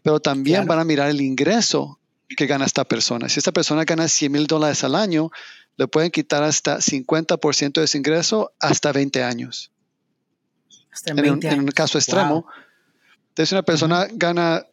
pero 0.02 0.18
también 0.18 0.66
van 0.66 0.80
a 0.80 0.84
mirar 0.84 1.10
el 1.10 1.20
ingreso 1.20 2.00
que 2.36 2.46
gana 2.46 2.64
esta 2.64 2.84
persona. 2.84 3.28
Si 3.28 3.38
esta 3.38 3.52
persona 3.52 3.84
gana 3.84 4.08
100 4.08 4.32
mil 4.32 4.46
dólares 4.48 4.82
al 4.82 4.96
año, 4.96 5.30
le 5.76 5.86
pueden 5.86 6.10
quitar 6.10 6.42
hasta 6.42 6.78
50% 6.78 7.72
de 7.74 7.84
ese 7.84 7.98
ingreso 7.98 8.52
hasta 8.58 8.90
20 8.90 9.22
años. 9.22 9.70
Hasta 10.90 11.10
en, 11.12 11.16
20 11.16 11.48
en, 11.48 11.60
un, 11.60 11.66
caso 11.68 11.98
extremo. 11.98 12.46
Entonces, 13.28 13.52
una 13.52 13.62
persona 13.62 14.08
gana 14.12 14.66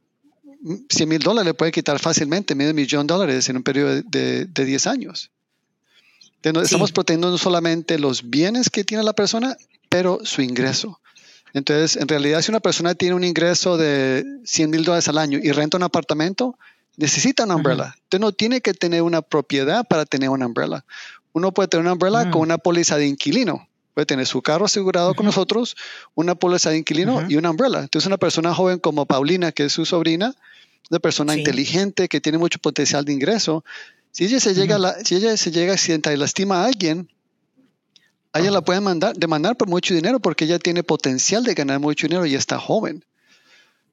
100 0.89 1.10
mil 1.10 1.20
dólares 1.20 1.48
le 1.48 1.53
puede 1.53 1.72
quitar 1.72 2.00
fácilmente 2.00 2.56
medio 2.56 2.74
millón 2.74 3.08
de 3.08 3.13
dólares 3.13 3.50
en 3.50 3.58
un 3.58 3.63
periodo 3.63 4.01
de, 4.03 4.46
de 4.46 4.65
10 4.65 4.88
años. 4.88 5.32
Estamos 6.44 6.91
protegiendo 6.91 7.30
no 7.30 7.38
solamente 7.38 8.00
los 8.00 8.30
bienes 8.30 8.70
que 8.70 8.84
tiene 8.84 9.03
la 9.03 9.13
persona, 9.13 9.58
pero 9.89 10.20
su 10.24 10.41
ingreso. 10.41 11.00
Entonces, 11.53 11.98
en 11.98 12.08
realidad, 12.08 12.41
si 12.41 12.50
una 12.50 12.60
persona 12.60 12.96
tiene 12.96 13.13
un 13.13 13.24
ingreso 13.24 13.77
de 13.77 14.25
100 14.46 14.70
mil 14.70 14.84
dólares 14.84 15.08
al 15.08 15.18
año 15.18 15.39
y 15.41 15.51
renta 15.51 15.77
un 15.77 15.84
apartamento, 15.84 16.58
necesita 16.98 17.44
una 17.44 17.58
umbrella. 17.58 17.96
Usted 18.03 18.20
no 18.20 18.32
tiene 18.32 18.62
que 18.62 18.74
tener 18.74 19.01
una 19.01 19.22
propiedad 19.22 19.86
para 19.88 20.06
tener 20.06 20.30
una 20.30 20.48
umbrella. 20.48 20.84
Uno 21.34 21.51
puede 21.51 21.68
tener 21.68 21.82
una 21.82 21.94
umbrella 21.94 22.32
con 22.32 22.41
una 22.41 22.58
póliza 22.58 22.98
de 22.98 23.08
inquilino. 23.08 23.68
Puede 23.94 24.06
tener 24.06 24.25
su 24.25 24.41
carro 24.41 24.65
asegurado 24.65 25.13
con 25.13 25.25
nosotros, 25.25 25.75
una 26.15 26.36
póliza 26.36 26.70
de 26.70 26.77
inquilino 26.77 27.25
y 27.27 27.36
una 27.36 27.51
umbrella. 27.51 27.80
Entonces, 27.80 28.08
una 28.08 28.18
persona 28.18 28.53
joven 28.53 28.80
como 28.80 29.06
Paulina, 29.06 29.51
que 29.51 29.65
es 29.65 29.74
su 29.74 29.86
sobrina, 29.86 30.34
una 30.92 31.00
persona 31.00 31.36
inteligente 31.36 32.08
que 32.08 32.22
tiene 32.22 32.38
mucho 32.38 32.60
potencial 32.60 33.04
de 33.06 33.14
ingreso, 33.14 33.64
si 34.12 34.26
ella 34.26 34.40
se 34.40 34.54
llega, 34.54 34.76
a 34.76 35.04
si 35.04 35.16
ella 35.16 35.36
se 35.38 35.50
llega 35.50 35.72
a 35.72 35.76
accidentar 35.76 36.14
y 36.14 36.18
lastima 36.18 36.62
a 36.62 36.66
alguien, 36.66 37.10
A 38.34 38.40
ella 38.40 38.52
la 38.52 38.62
pueden 38.62 38.84
mandar, 38.84 39.16
demandar 39.16 39.58
por 39.58 39.68
mucho 39.68 39.94
dinero 39.94 40.20
porque 40.20 40.46
ella 40.46 40.58
tiene 40.58 40.84
potencial 40.84 41.44
de 41.44 41.54
ganar 41.54 41.80
mucho 41.80 42.08
dinero 42.08 42.26
y 42.26 42.36
está 42.36 42.60
joven. 42.60 43.04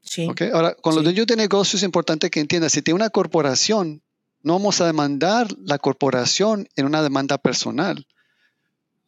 Sí. 0.03 0.29
Ahora, 0.53 0.75
con 0.75 0.95
los 0.95 1.03
dueños 1.03 1.27
de 1.27 1.37
negocios 1.37 1.83
es 1.83 1.85
importante 1.85 2.31
que 2.31 2.41
entiendas, 2.41 2.73
si 2.73 2.83
tiene 2.83 2.97
una 2.97 3.11
corporación, 3.11 4.01
no 4.43 4.53
vamos 4.55 4.81
a 4.81 4.87
demandar 4.87 5.49
la 5.65 5.79
corporación 5.79 6.69
en 6.77 6.87
una 6.87 7.03
demanda 7.03 7.37
personal, 7.39 8.07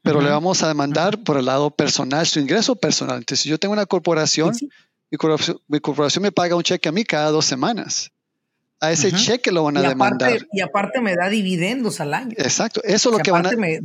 pero 0.02 0.20
le 0.20 0.30
vamos 0.30 0.62
a 0.62 0.68
demandar 0.68 1.22
por 1.22 1.36
el 1.36 1.46
lado 1.46 1.70
personal, 1.70 2.26
su 2.26 2.40
ingreso 2.40 2.74
personal. 2.74 3.18
Entonces, 3.18 3.42
si 3.44 3.48
yo 3.48 3.58
tengo 3.58 3.72
una 3.72 3.86
corporación, 3.86 4.52
Mi, 5.10 5.80
corporación 5.80 6.22
me 6.22 6.32
paga 6.32 6.54
un 6.54 6.62
cheque 6.62 6.88
a 6.88 6.92
mí 6.92 7.04
cada 7.04 7.30
dos 7.30 7.44
semanas. 7.44 8.12
A 8.82 8.92
ese 8.92 9.12
cheque 9.12 9.52
lo 9.52 9.64
van 9.64 9.76
a 9.76 9.82
demandar. 9.82 10.46
Y 10.52 10.60
aparte 10.60 11.00
me 11.02 11.14
da 11.14 11.28
dividendos 11.28 12.00
al 12.00 12.14
año. 12.14 12.34
Exacto, 12.38 12.80
eso 12.82 13.10
es 13.10 13.16
lo 13.16 13.22
que 13.22 13.30
van 13.30 13.46
a... 13.46 13.50
Me, 13.50 13.78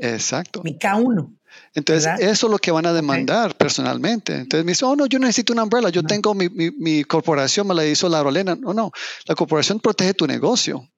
exacto. 0.00 0.62
Mi 0.62 0.78
K1. 0.78 1.36
Entonces, 1.74 2.20
eso 2.20 2.46
es 2.46 2.50
lo 2.50 2.58
que 2.58 2.70
van 2.70 2.86
a 2.86 2.92
demandar 2.92 3.56
personalmente. 3.56 4.34
Entonces 4.34 4.64
me 4.64 4.72
dice, 4.72 4.84
oh, 4.84 4.94
no, 4.94 5.06
yo 5.06 5.18
necesito 5.18 5.52
una 5.52 5.64
umbrella, 5.64 5.88
yo 5.88 6.02
tengo 6.02 6.32
mi, 6.34 6.48
mi, 6.48 7.04
corporación, 7.04 7.66
me 7.66 7.74
la 7.74 7.84
hizo 7.84 8.08
la 8.08 8.22
Rolena. 8.22 8.54
No, 8.54 8.72
no, 8.72 8.92
la 9.26 9.34
corporación 9.34 9.80
protege 9.80 10.14
tu 10.14 10.26
negocio. 10.26 10.88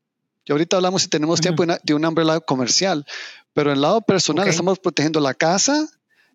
Y 0.45 0.53
ahorita 0.53 0.77
hablamos 0.77 1.03
si 1.03 1.09
tenemos 1.09 1.41
tiempo 1.41 1.65
de 1.83 1.95
una 1.95 2.09
umbrella 2.09 2.41
comercial, 2.41 3.07
pero 3.53 3.71
en 3.71 3.77
el 3.77 3.83
lado 3.83 4.01
personal 4.03 4.47
estamos 4.49 4.79
protegiendo 4.79 5.21
la 5.21 5.35
casa 5.35 5.89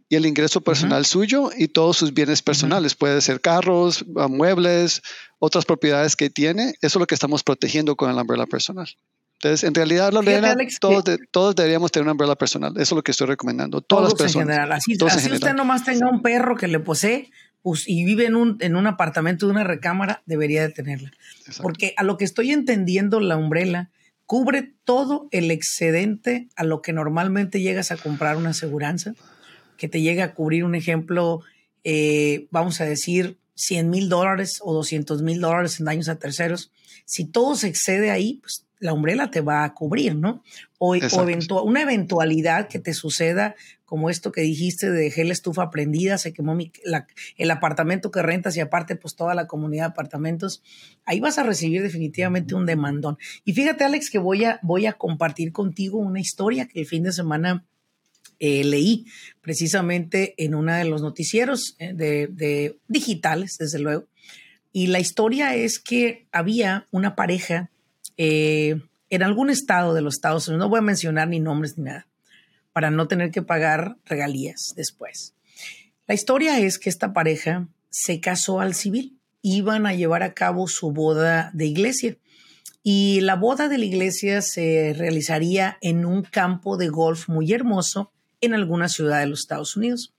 y 0.10 0.16
el 0.16 0.26
ingreso 0.26 0.62
personal 0.62 1.06
suyo 1.06 1.50
y 1.56 1.68
todos 1.68 1.98
sus 1.98 2.14
bienes 2.14 2.42
personales. 2.42 2.96
Puede 2.96 3.22
ser 3.22 3.42
carros, 3.42 4.06
ah, 4.18 4.28
muebles, 4.28 5.02
otras 5.40 5.66
propiedades 5.66 6.16
que 6.16 6.30
tiene. 6.30 6.74
Eso 6.82 6.98
es 6.98 7.00
lo 7.00 7.08
que 7.08 7.16
estamos 7.16 7.44
protegiendo 7.44 7.96
con 7.96 8.10
el 8.10 8.18
umbrella 8.18 8.46
personal. 8.46 8.88
Entonces, 9.36 9.68
en 9.68 9.76
realidad, 9.76 10.14
Lorena, 10.14 10.56
todos, 10.80 11.04
todos, 11.32 11.56
deberíamos 11.56 11.92
tener 11.92 12.04
una 12.04 12.14
umbrella 12.14 12.36
personal. 12.36 12.72
Eso 12.76 12.82
es 12.82 12.92
lo 12.94 13.04
que 13.04 13.12
estoy 13.12 13.28
recomendando. 13.28 13.82
Todas 13.82 14.06
las 14.06 14.14
personas. 14.14 14.48
En 14.48 14.54
general. 14.54 14.72
Así, 14.72 14.96
así 15.06 15.32
usted 15.32 15.54
nomás 15.54 15.84
tenga 15.84 16.10
un 16.10 16.22
perro 16.22 16.56
que 16.56 16.68
le 16.68 16.80
posee 16.80 17.30
pues, 17.62 17.88
y 17.88 18.06
vive 18.06 18.26
en 18.26 18.36
un, 18.36 18.58
en 18.60 18.76
un 18.76 18.88
apartamento 18.88 19.46
de 19.46 19.54
una 19.54 19.64
recámara, 19.64 20.22
debería 20.26 20.62
de 20.62 20.70
tenerla. 20.70 21.12
Porque 21.62 21.94
a 21.98 22.04
lo 22.04 22.18
que 22.18 22.26
estoy 22.26 22.52
entendiendo, 22.52 23.20
la 23.20 23.36
umbrella 23.36 23.90
cubre 24.26 24.74
todo 24.84 25.28
el 25.32 25.52
excedente 25.52 26.48
a 26.56 26.64
lo 26.64 26.82
que 26.82 26.94
normalmente 26.94 27.62
llegas 27.62 27.92
a 27.92 27.98
comprar 27.98 28.36
una 28.36 28.50
aseguranza, 28.50 29.14
que 29.78 29.88
te 29.88 30.02
llega 30.02 30.24
a 30.24 30.34
cubrir 30.34 30.64
un 30.64 30.76
ejemplo, 30.76 31.42
eh, 31.84 32.48
vamos 32.52 32.82
a 32.82 32.86
decir, 32.86 33.38
100 33.56 33.90
mil 33.90 34.10
dólares 34.10 34.60
o 34.62 34.74
200 34.74 35.22
mil 35.22 35.40
dólares 35.40 35.80
en 35.80 35.86
daños 35.86 36.10
a 36.10 36.18
terceros. 36.18 36.72
Si 37.06 37.26
todo 37.26 37.56
se 37.56 37.68
excede 37.68 38.12
ahí, 38.12 38.40
pues 38.42 38.66
la 38.80 38.94
umbrella 38.94 39.32
te 39.32 39.40
va 39.40 39.64
a 39.64 39.74
cubrir, 39.74 40.16
¿no? 40.16 40.44
O, 40.78 40.94
una 41.64 41.82
eventualidad 41.82 42.68
que 42.68 42.80
te 42.80 42.94
suceda, 42.94 43.56
como 43.86 44.10
esto 44.10 44.34
que 44.34 44.42
dijiste 44.42 44.92
de 44.92 45.04
dejé 45.04 45.24
la 45.24 45.32
estufa 45.32 45.70
prendida, 45.70 46.18
se 46.18 46.34
quemó 46.34 46.58
el 47.38 47.52
apartamento 47.52 48.12
que 48.12 48.22
rentas 48.22 48.58
y 48.58 48.60
aparte 48.60 48.98
pues 48.98 49.16
toda 49.16 49.36
la 49.36 49.48
comunidad 49.48 49.84
de 49.84 49.92
apartamentos, 49.92 50.64
ahí 51.06 51.22
vas 51.22 51.38
a 51.38 51.44
recibir 51.44 51.82
definitivamente 51.82 52.56
un 52.56 52.66
demandón. 52.66 53.18
Y 53.46 53.54
fíjate 53.54 53.86
Alex 53.86 54.10
que 54.10 54.20
voy 54.20 54.44
a, 54.44 54.60
voy 54.64 54.86
a 54.86 54.94
compartir 54.94 55.54
contigo 55.54 56.00
una 56.00 56.20
historia 56.20 56.68
que 56.68 56.82
el 56.82 56.86
fin 56.86 57.04
de 57.04 57.14
semana 57.14 57.64
eh, 58.40 58.64
leí 58.64 59.06
precisamente 59.42 60.34
en 60.38 60.56
uno 60.56 60.74
de 60.74 60.86
los 60.86 61.02
noticieros 61.02 61.76
eh, 61.80 61.94
de 61.94 62.78
digitales, 62.88 63.58
desde 63.58 63.80
luego. 63.80 64.06
Y 64.72 64.88
la 64.88 65.00
historia 65.00 65.56
es 65.56 65.80
que 65.80 66.26
había 66.32 66.88
una 66.92 67.16
pareja 67.16 67.70
eh, 68.18 68.82
en 69.10 69.24
algún 69.24 69.52
estado 69.52 69.94
de 69.94 70.02
los 70.02 70.16
Estados 70.16 70.48
Unidos, 70.48 70.66
no 70.66 70.70
voy 70.70 70.80
a 70.80 70.82
mencionar 70.82 71.28
ni 71.28 71.40
nombres 71.40 71.78
ni 71.78 71.86
nada, 71.86 72.08
para 72.74 72.90
no 72.90 73.08
tener 73.08 73.30
que 73.30 73.44
pagar 73.44 73.98
regalías 74.06 74.74
después. 74.76 75.36
La 76.08 76.16
historia 76.16 76.60
es 76.60 76.80
que 76.80 76.90
esta 76.90 77.14
pareja 77.14 77.68
se 77.92 78.20
casó 78.20 78.60
al 78.60 78.74
civil, 78.74 79.20
iban 79.44 79.86
a 79.86 79.94
llevar 79.94 80.24
a 80.24 80.34
cabo 80.34 80.68
su 80.68 80.92
boda 80.92 81.52
de 81.54 81.68
iglesia 81.68 82.18
y 82.82 83.22
la 83.22 83.36
boda 83.36 83.70
de 83.70 83.78
la 83.78 83.86
iglesia 83.86 84.42
se 84.42 84.94
realizaría 84.98 85.78
en 85.82 86.06
un 86.06 86.24
campo 86.24 86.78
de 86.78 86.90
golf 86.90 87.30
muy 87.30 87.54
hermoso 87.54 88.12
en 88.46 88.54
alguna 88.54 88.90
ciudad 88.90 89.20
de 89.20 89.28
los 89.28 89.42
Estados 89.42 89.76
Unidos. 89.76 90.14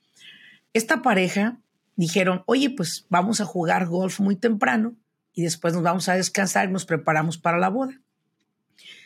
Esta 0.73 1.03
pareja 1.03 1.59
dijeron, 1.97 2.43
oye, 2.47 2.71
pues 2.71 3.07
vamos 3.09 3.41
a 3.41 3.45
jugar 3.45 3.87
golf 3.87 4.21
muy 4.21 4.37
temprano 4.37 4.97
y 5.33 5.43
después 5.43 5.75
nos 5.75 5.83
vamos 5.83 6.09
a 6.09 6.15
descansar 6.15 6.69
y 6.69 6.73
nos 6.73 6.85
preparamos 6.85 7.39
para 7.39 7.59
la 7.59 7.69
boda. 7.69 8.01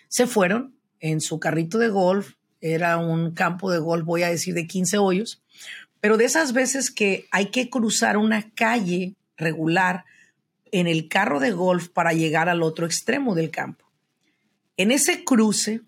Se 0.09 0.27
fueron 0.27 0.75
en 1.01 1.21
su 1.21 1.39
carrito 1.39 1.79
de 1.79 1.89
golf, 1.89 2.35
era 2.61 2.97
un 2.97 3.33
campo 3.33 3.71
de 3.71 3.79
golf, 3.79 4.05
voy 4.05 4.23
a 4.23 4.31
decir, 4.31 4.55
de 4.55 4.67
15 4.67 4.99
hoyos, 4.99 5.43
pero 6.01 6.17
de 6.17 6.25
esas 6.25 6.53
veces 6.53 6.91
que 6.91 7.27
hay 7.31 7.47
que 7.47 7.71
cruzar 7.71 8.17
una 8.17 8.51
calle 8.55 9.15
regular 9.37 10.05
en 10.71 10.87
el 10.87 11.09
carro 11.09 11.41
de 11.41 11.51
golf 11.51 11.89
para 11.89 12.13
llegar 12.13 12.49
al 12.49 12.63
otro 12.63 12.87
extremo 12.87 13.35
del 13.35 13.51
campo. 13.51 13.85
En 14.77 14.91
ese 14.91 15.25
cruce 15.25 15.83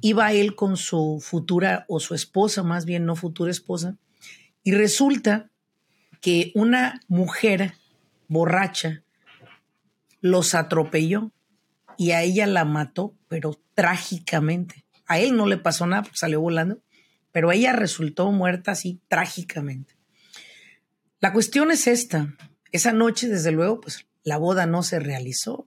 iba 0.00 0.32
él 0.32 0.54
con 0.54 0.76
su 0.76 1.22
futura 1.22 1.84
o 1.88 2.00
su 2.00 2.14
esposa, 2.14 2.62
más 2.62 2.84
bien 2.84 3.06
no 3.06 3.16
futura 3.16 3.50
esposa, 3.50 3.96
y 4.62 4.72
resulta 4.72 5.50
que 6.20 6.52
una 6.54 7.00
mujer 7.08 7.74
borracha 8.28 9.02
los 10.20 10.54
atropelló 10.54 11.30
y 11.96 12.10
a 12.10 12.22
ella 12.22 12.46
la 12.46 12.64
mató, 12.64 13.14
pero 13.28 13.58
trágicamente. 13.74 14.84
A 15.06 15.18
él 15.18 15.36
no 15.36 15.46
le 15.46 15.56
pasó 15.56 15.86
nada 15.86 16.02
porque 16.02 16.18
salió 16.18 16.40
volando, 16.40 16.82
pero 17.32 17.52
ella 17.52 17.72
resultó 17.72 18.30
muerta 18.32 18.72
así 18.72 19.00
trágicamente. 19.08 19.96
La 21.20 21.32
cuestión 21.32 21.70
es 21.70 21.86
esta. 21.86 22.34
Esa 22.72 22.92
noche, 22.92 23.28
desde 23.28 23.52
luego, 23.52 23.80
pues 23.80 24.06
la 24.24 24.36
boda 24.36 24.66
no 24.66 24.82
se 24.82 24.98
realizó. 24.98 25.66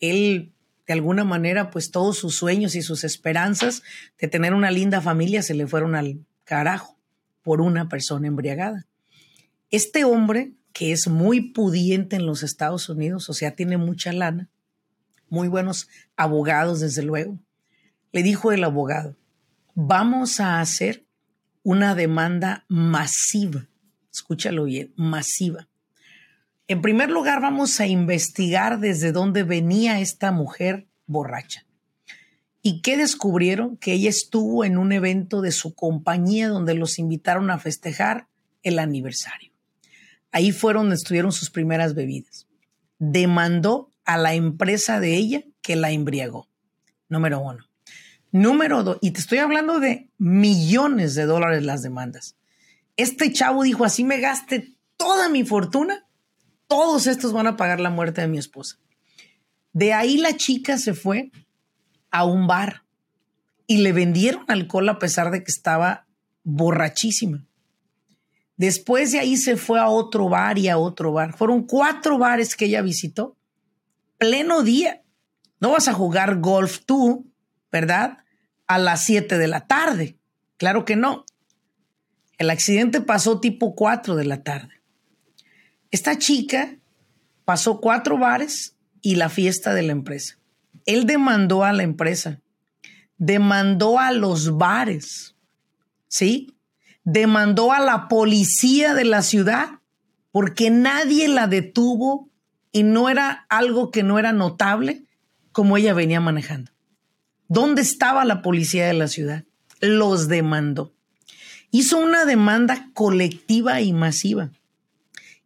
Él, 0.00 0.52
de 0.86 0.92
alguna 0.92 1.24
manera, 1.24 1.70
pues 1.70 1.90
todos 1.90 2.18
sus 2.18 2.36
sueños 2.36 2.74
y 2.74 2.82
sus 2.82 3.04
esperanzas 3.04 3.82
de 4.18 4.28
tener 4.28 4.54
una 4.54 4.70
linda 4.70 5.00
familia 5.00 5.42
se 5.42 5.54
le 5.54 5.66
fueron 5.66 5.94
al 5.94 6.24
carajo 6.44 6.96
por 7.42 7.60
una 7.60 7.88
persona 7.88 8.28
embriagada. 8.28 8.86
Este 9.70 10.04
hombre 10.04 10.52
que 10.72 10.92
es 10.92 11.08
muy 11.08 11.40
pudiente 11.40 12.16
en 12.16 12.26
los 12.26 12.42
Estados 12.42 12.90
Unidos, 12.90 13.30
o 13.30 13.32
sea, 13.32 13.56
tiene 13.56 13.78
mucha 13.78 14.12
lana, 14.12 14.50
muy 15.30 15.48
buenos 15.48 15.88
abogados, 16.16 16.80
desde 16.80 17.02
luego. 17.02 17.38
Le 18.12 18.22
dijo 18.22 18.52
el 18.52 18.62
abogado, 18.62 19.16
vamos 19.74 20.38
a 20.38 20.60
hacer 20.60 21.06
una 21.62 21.94
demanda 21.94 22.66
masiva, 22.68 23.66
escúchalo 24.12 24.64
bien, 24.64 24.92
masiva. 24.96 25.66
En 26.68 26.82
primer 26.82 27.10
lugar, 27.10 27.40
vamos 27.40 27.78
a 27.80 27.86
investigar 27.86 28.80
desde 28.80 29.12
dónde 29.12 29.44
venía 29.44 30.00
esta 30.00 30.32
mujer 30.32 30.88
borracha. 31.06 31.64
¿Y 32.60 32.82
qué 32.82 32.96
descubrieron? 32.96 33.76
Que 33.76 33.92
ella 33.92 34.10
estuvo 34.10 34.64
en 34.64 34.76
un 34.76 34.90
evento 34.90 35.40
de 35.40 35.52
su 35.52 35.74
compañía 35.74 36.48
donde 36.48 36.74
los 36.74 36.98
invitaron 36.98 37.50
a 37.50 37.58
festejar 37.58 38.26
el 38.64 38.80
aniversario. 38.80 39.52
Ahí 40.32 40.50
fueron 40.50 40.84
donde 40.84 40.96
estuvieron 40.96 41.30
sus 41.30 41.50
primeras 41.50 41.94
bebidas. 41.94 42.48
Demandó 42.98 43.92
a 44.04 44.18
la 44.18 44.34
empresa 44.34 44.98
de 44.98 45.14
ella 45.14 45.44
que 45.62 45.76
la 45.76 45.92
embriagó. 45.92 46.48
Número 47.08 47.38
uno. 47.38 47.64
Número 48.32 48.82
dos, 48.82 48.98
y 49.00 49.12
te 49.12 49.20
estoy 49.20 49.38
hablando 49.38 49.78
de 49.78 50.10
millones 50.18 51.14
de 51.14 51.26
dólares 51.26 51.64
las 51.64 51.82
demandas. 51.82 52.36
Este 52.96 53.32
chavo 53.32 53.62
dijo, 53.62 53.84
así 53.84 54.02
me 54.02 54.18
gaste 54.18 54.74
toda 54.96 55.28
mi 55.28 55.44
fortuna, 55.44 56.05
todos 56.66 57.06
estos 57.06 57.32
van 57.32 57.46
a 57.46 57.56
pagar 57.56 57.80
la 57.80 57.90
muerte 57.90 58.20
de 58.20 58.28
mi 58.28 58.38
esposa. 58.38 58.78
De 59.72 59.92
ahí 59.92 60.16
la 60.16 60.36
chica 60.36 60.78
se 60.78 60.94
fue 60.94 61.30
a 62.10 62.24
un 62.24 62.46
bar 62.46 62.84
y 63.66 63.78
le 63.78 63.92
vendieron 63.92 64.44
alcohol 64.48 64.88
a 64.88 64.98
pesar 64.98 65.30
de 65.30 65.42
que 65.42 65.50
estaba 65.50 66.06
borrachísima. 66.44 67.46
Después 68.56 69.12
de 69.12 69.18
ahí 69.18 69.36
se 69.36 69.56
fue 69.56 69.78
a 69.78 69.88
otro 69.88 70.28
bar 70.28 70.58
y 70.58 70.68
a 70.68 70.78
otro 70.78 71.12
bar. 71.12 71.36
Fueron 71.36 71.64
cuatro 71.64 72.18
bares 72.18 72.56
que 72.56 72.66
ella 72.66 72.80
visitó. 72.80 73.36
Pleno 74.16 74.62
día. 74.62 75.02
No 75.60 75.72
vas 75.72 75.88
a 75.88 75.92
jugar 75.92 76.40
golf 76.40 76.80
tú, 76.86 77.30
¿verdad? 77.70 78.18
A 78.66 78.78
las 78.78 79.04
7 79.04 79.36
de 79.36 79.48
la 79.48 79.66
tarde. 79.66 80.18
Claro 80.56 80.84
que 80.84 80.96
no. 80.96 81.24
El 82.38 82.50
accidente 82.50 83.00
pasó 83.00 83.40
tipo 83.40 83.74
4 83.74 84.16
de 84.16 84.24
la 84.24 84.42
tarde. 84.42 84.75
Esta 85.90 86.18
chica 86.18 86.76
pasó 87.44 87.80
cuatro 87.80 88.18
bares 88.18 88.74
y 89.02 89.16
la 89.16 89.28
fiesta 89.28 89.74
de 89.74 89.82
la 89.82 89.92
empresa. 89.92 90.38
Él 90.84 91.06
demandó 91.06 91.64
a 91.64 91.72
la 91.72 91.82
empresa, 91.82 92.40
demandó 93.18 93.98
a 93.98 94.12
los 94.12 94.56
bares, 94.56 95.34
¿sí? 96.08 96.56
demandó 97.06 97.72
a 97.72 97.78
la 97.78 98.08
policía 98.08 98.92
de 98.92 99.04
la 99.04 99.22
ciudad 99.22 99.78
porque 100.32 100.70
nadie 100.70 101.28
la 101.28 101.46
detuvo 101.46 102.28
y 102.72 102.82
no 102.82 103.08
era 103.08 103.46
algo 103.48 103.90
que 103.90 104.02
no 104.02 104.18
era 104.18 104.32
notable 104.32 105.04
como 105.52 105.76
ella 105.76 105.94
venía 105.94 106.20
manejando. 106.20 106.72
¿Dónde 107.48 107.80
estaba 107.80 108.24
la 108.24 108.42
policía 108.42 108.86
de 108.86 108.92
la 108.92 109.08
ciudad? 109.08 109.44
Los 109.80 110.28
demandó. 110.28 110.92
hizo 111.70 111.98
una 111.98 112.24
demanda 112.24 112.90
colectiva 112.92 113.80
y 113.80 113.92
masiva. 113.92 114.50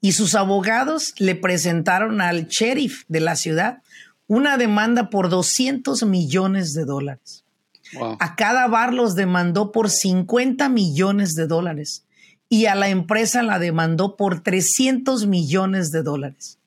Y 0.01 0.13
sus 0.13 0.35
abogados 0.35 1.15
le 1.19 1.35
presentaron 1.35 2.21
al 2.21 2.49
sheriff 2.49 3.05
de 3.09 3.21
la 3.21 3.37
ciudad 3.37 3.83
una 4.27 4.57
demanda 4.57 5.11
por 5.11 5.29
200 5.29 6.05
millones 6.05 6.73
de 6.73 6.85
dólares. 6.85 7.45
A 8.21 8.37
cada 8.37 8.69
bar 8.69 8.95
los 8.95 9.15
demandó 9.17 9.73
por 9.73 9.91
50 9.91 10.69
millones 10.69 11.35
de 11.35 11.47
dólares 11.47 12.05
y 12.49 12.67
a 12.67 12.75
la 12.75 12.89
empresa 12.89 13.43
la 13.43 13.59
demandó 13.59 14.17
por 14.17 14.43
300 14.43 15.27
millones 15.27 15.91
de 15.91 16.03
dólares. 16.03 16.59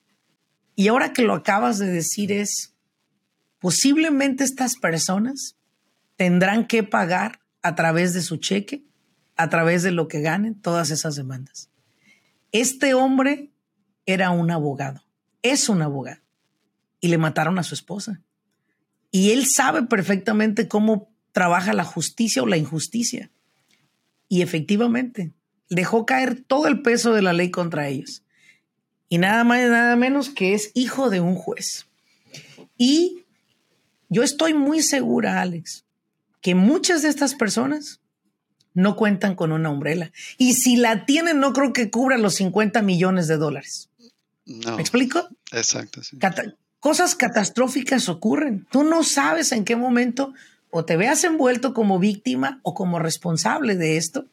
Y 0.76 0.88
ahora 0.88 1.12
que 1.12 1.22
lo 1.22 1.34
acabas 1.34 1.78
de 1.78 1.86
decir 1.86 2.32
es, 2.32 2.74
posiblemente 3.60 4.44
estas 4.44 4.76
personas 4.76 5.56
tendrán 6.16 6.66
que 6.66 6.82
pagar 6.82 7.40
a 7.62 7.74
través 7.74 8.12
de 8.12 8.22
su 8.22 8.36
cheque, 8.36 8.84
a 9.36 9.48
través 9.48 9.82
de 9.82 9.90
lo 9.90 10.08
que 10.08 10.20
ganen, 10.20 10.54
todas 10.54 10.90
esas 10.90 11.16
demandas. 11.16 11.70
Este 12.54 12.94
hombre 12.94 13.50
era 14.06 14.30
un 14.30 14.52
abogado, 14.52 15.02
es 15.42 15.68
un 15.68 15.82
abogado, 15.82 16.20
y 17.00 17.08
le 17.08 17.18
mataron 17.18 17.58
a 17.58 17.64
su 17.64 17.74
esposa. 17.74 18.22
Y 19.10 19.32
él 19.32 19.44
sabe 19.44 19.82
perfectamente 19.82 20.68
cómo 20.68 21.12
trabaja 21.32 21.72
la 21.72 21.82
justicia 21.82 22.44
o 22.44 22.46
la 22.46 22.56
injusticia. 22.56 23.32
Y 24.28 24.42
efectivamente, 24.42 25.32
dejó 25.68 26.06
caer 26.06 26.44
todo 26.44 26.68
el 26.68 26.80
peso 26.80 27.12
de 27.12 27.22
la 27.22 27.32
ley 27.32 27.50
contra 27.50 27.88
ellos. 27.88 28.22
Y 29.08 29.18
nada 29.18 29.42
más 29.42 29.58
y 29.58 29.64
nada 29.64 29.96
menos 29.96 30.30
que 30.30 30.54
es 30.54 30.70
hijo 30.74 31.10
de 31.10 31.20
un 31.20 31.34
juez. 31.34 31.88
Y 32.78 33.24
yo 34.08 34.22
estoy 34.22 34.54
muy 34.54 34.80
segura, 34.80 35.40
Alex, 35.40 35.86
que 36.40 36.54
muchas 36.54 37.02
de 37.02 37.08
estas 37.08 37.34
personas 37.34 38.00
no 38.74 38.96
cuentan 38.96 39.36
con 39.36 39.52
una 39.52 39.70
umbrella. 39.70 40.12
Y 40.36 40.54
si 40.54 40.76
la 40.76 41.06
tienen, 41.06 41.40
no 41.40 41.52
creo 41.52 41.72
que 41.72 41.90
cubra 41.90 42.18
los 42.18 42.34
50 42.34 42.82
millones 42.82 43.28
de 43.28 43.36
dólares. 43.36 43.88
¿Me 44.44 44.80
explico? 44.80 45.28
Exacto. 45.52 46.00
cosas 46.80 47.14
catastróficas 47.14 48.08
ocurren. 48.08 48.66
Tú 48.70 48.84
no 48.84 49.04
sabes 49.04 49.52
en 49.52 49.64
qué 49.64 49.76
momento 49.76 50.34
o 50.70 50.84
te 50.84 50.96
veas 50.96 51.24
envuelto 51.24 51.72
como 51.72 51.98
víctima 51.98 52.60
o 52.62 52.74
como 52.74 52.98
responsable 52.98 53.76
de 53.76 53.96
esto. 53.96 54.26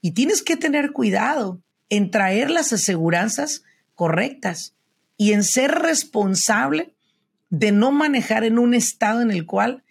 Y 0.00 0.12
tienes 0.12 0.42
que 0.42 0.56
tener 0.56 0.92
cuidado 0.92 1.60
en 1.88 2.10
traer 2.10 2.50
las 2.50 2.72
aseguranzas 2.72 3.62
correctas 3.94 4.74
y 5.16 5.32
en 5.32 5.42
ser 5.42 5.72
responsable 5.72 6.92
de 7.50 7.72
no 7.72 7.90
manejar 7.90 8.44
en 8.44 8.58
un 8.58 8.74
estado 8.74 9.22
en 9.22 9.30
el 9.30 9.46
cual 9.46 9.82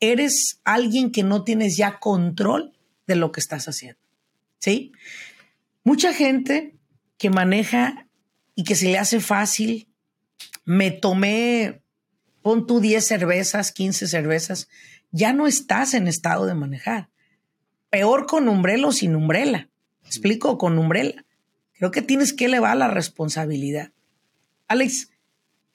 eres 0.00 0.58
alguien 0.64 1.12
que 1.12 1.22
no 1.22 1.44
tienes 1.44 1.76
ya 1.76 1.98
control 1.98 2.73
de 3.06 3.16
lo 3.16 3.32
que 3.32 3.40
estás 3.40 3.68
haciendo. 3.68 4.00
¿Sí? 4.58 4.92
Mucha 5.82 6.12
gente 6.12 6.76
que 7.18 7.30
maneja 7.30 8.08
y 8.54 8.64
que 8.64 8.74
se 8.74 8.86
le 8.86 8.98
hace 8.98 9.20
fácil, 9.20 9.88
me 10.64 10.90
tomé, 10.90 11.82
pon 12.42 12.66
tú 12.66 12.80
10 12.80 13.06
cervezas, 13.06 13.72
15 13.72 14.06
cervezas, 14.06 14.68
ya 15.10 15.32
no 15.32 15.46
estás 15.46 15.94
en 15.94 16.08
estado 16.08 16.46
de 16.46 16.54
manejar. 16.54 17.10
Peor 17.90 18.26
con 18.26 18.48
umbrela 18.48 18.88
o 18.88 18.92
sin 18.92 19.14
umbrela. 19.14 19.68
explico? 20.04 20.58
Con 20.58 20.78
umbrela. 20.78 21.24
Creo 21.74 21.90
que 21.90 22.02
tienes 22.02 22.32
que 22.32 22.46
elevar 22.46 22.76
la 22.76 22.88
responsabilidad. 22.88 23.92
Alex, 24.68 25.10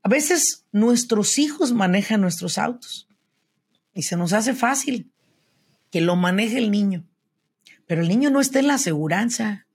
a 0.02 0.10
veces 0.10 0.65
nuestros 0.72 1.38
hijos 1.38 1.72
manejan 1.72 2.22
nuestros 2.22 2.58
autos 2.58 3.08
y 3.94 4.04
se 4.04 4.18
nos 4.18 4.34
hace 4.34 4.54
fácil 4.54 5.12
que 5.92 6.02
lo 6.02 6.15
maneje 6.15 6.58
el 6.58 6.72
niño. 6.72 7.06
Pero 7.89 8.04
el 8.04 8.08
niño 8.08 8.30
no 8.30 8.39
está 8.39 8.60
en 8.60 8.67
la 8.67 8.75
aseguranza. 8.75 9.65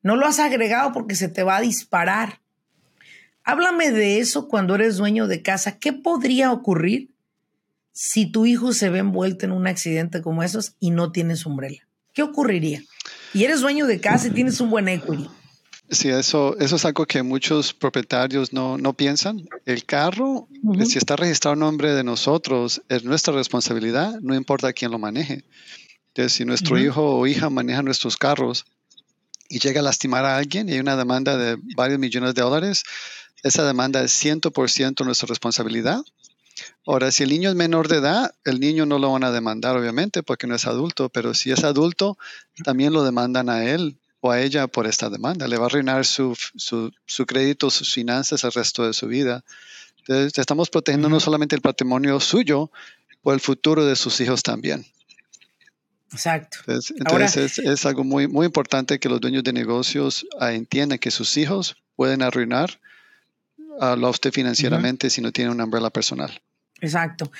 No 0.00 0.14
lo 0.14 0.24
has 0.26 0.38
agregado 0.38 0.92
porque 0.92 1.16
se 1.16 1.26
te 1.28 1.42
va 1.42 1.56
a 1.56 1.60
disparar. 1.60 2.40
Háblame 3.42 3.90
de 3.90 4.20
eso 4.20 4.46
cuando 4.46 4.76
eres 4.76 4.98
dueño 4.98 5.26
de 5.26 5.42
casa. 5.42 5.76
¿Qué 5.76 5.92
podría 5.92 6.52
ocurrir 6.52 7.10
si 7.90 8.30
tu 8.30 8.46
hijo 8.46 8.72
se 8.72 8.88
ve 8.88 9.00
envuelto 9.00 9.46
en 9.46 9.50
un 9.50 9.66
accidente 9.66 10.22
como 10.22 10.44
esos 10.44 10.76
y 10.78 10.90
no 10.90 11.10
tienes 11.10 11.44
umbrella? 11.44 11.88
¿Qué 12.14 12.22
ocurriría? 12.22 12.84
Y 13.34 13.42
eres 13.42 13.62
dueño 13.62 13.88
de 13.88 13.98
casa 13.98 14.28
y 14.28 14.30
tienes 14.30 14.60
un 14.60 14.70
buen 14.70 14.86
equity. 14.86 15.28
Sí, 15.90 16.08
eso, 16.08 16.56
eso 16.60 16.76
es 16.76 16.84
algo 16.84 17.04
que 17.04 17.24
muchos 17.24 17.74
propietarios 17.74 18.52
no, 18.52 18.78
no 18.78 18.92
piensan. 18.92 19.48
El 19.64 19.84
carro, 19.84 20.46
si 20.84 20.98
está 20.98 21.16
registrado 21.16 21.54
en 21.54 21.60
nombre 21.60 21.92
de 21.94 22.04
nosotros, 22.04 22.80
es 22.88 23.02
nuestra 23.02 23.34
responsabilidad, 23.34 24.20
no 24.20 24.36
importa 24.36 24.72
quién 24.72 24.92
lo 24.92 25.00
maneje. 25.00 25.42
Entonces, 26.16 26.32
si 26.32 26.46
nuestro 26.46 26.78
hijo 26.78 27.18
o 27.18 27.26
hija 27.26 27.50
maneja 27.50 27.82
nuestros 27.82 28.16
carros 28.16 28.64
y 29.50 29.58
llega 29.58 29.80
a 29.80 29.84
lastimar 29.84 30.24
a 30.24 30.38
alguien 30.38 30.68
y 30.68 30.72
hay 30.72 30.78
una 30.78 30.96
demanda 30.96 31.36
de 31.36 31.58
varios 31.76 31.98
millones 31.98 32.34
de 32.34 32.40
dólares, 32.40 32.84
esa 33.42 33.66
demanda 33.66 34.02
es 34.02 34.24
100% 34.24 35.04
nuestra 35.04 35.26
responsabilidad 35.26 36.02
Ahora, 36.86 37.10
si 37.10 37.24
el 37.24 37.30
niño 37.30 37.50
es 37.50 37.54
menor 37.54 37.88
de 37.88 37.96
edad, 37.96 38.34
el 38.44 38.60
niño 38.60 38.86
no 38.86 38.98
lo 38.98 39.12
van 39.12 39.24
a 39.24 39.30
demandar, 39.30 39.76
obviamente, 39.76 40.22
porque 40.22 40.46
no 40.46 40.54
es 40.54 40.66
adulto, 40.66 41.08
pero 41.08 41.34
si 41.34 41.50
es 41.50 41.64
adulto, 41.64 42.16
también 42.64 42.92
lo 42.92 43.04
demandan 43.04 43.48
a 43.48 43.64
él 43.64 43.98
o 44.20 44.30
a 44.30 44.40
ella 44.40 44.66
por 44.66 44.86
esta 44.86 45.10
demanda. 45.10 45.48
Le 45.48 45.58
va 45.58 45.64
a 45.64 45.66
arruinar 45.66 46.06
su, 46.06 46.34
su, 46.56 47.26
crédito, 47.26 47.70
sus 47.70 47.92
finanzas 47.92 48.44
el 48.44 48.52
resto 48.52 48.86
de 48.86 48.94
su 48.94 49.06
vida. 49.06 49.44
Entonces, 49.98 50.38
estamos 50.38 50.70
protegiendo 50.70 51.08
no 51.08 51.20
solamente 51.20 51.56
el 51.56 51.62
patrimonio 51.62 52.20
suyo, 52.20 52.70
o 53.22 53.32
el 53.32 53.40
futuro 53.40 53.84
de 53.84 53.96
sus 53.96 54.20
hijos 54.20 54.44
también. 54.44 54.86
Exacto. 56.16 56.58
Entonces, 56.66 57.58
es, 57.58 57.86
algo 57.86 58.04
muy, 58.04 58.26
muy 58.26 58.46
importante 58.46 58.98
que 58.98 59.08
los 59.08 59.20
dueños 59.20 59.44
de 59.44 59.52
negocios 59.52 60.26
ah, 60.40 60.52
entiendan 60.52 60.98
que 60.98 61.10
sus 61.10 61.36
hijos 61.36 61.76
pueden 61.94 62.22
arruinar 62.22 62.80
a 63.80 63.94
usted 63.94 64.32
financieramente 64.32 65.10
si 65.10 65.20
no 65.20 65.32
tiene 65.32 65.50
una 65.50 65.64
umbrella 65.64 65.90
personal. 65.90 66.40
Exacto. 66.80 67.30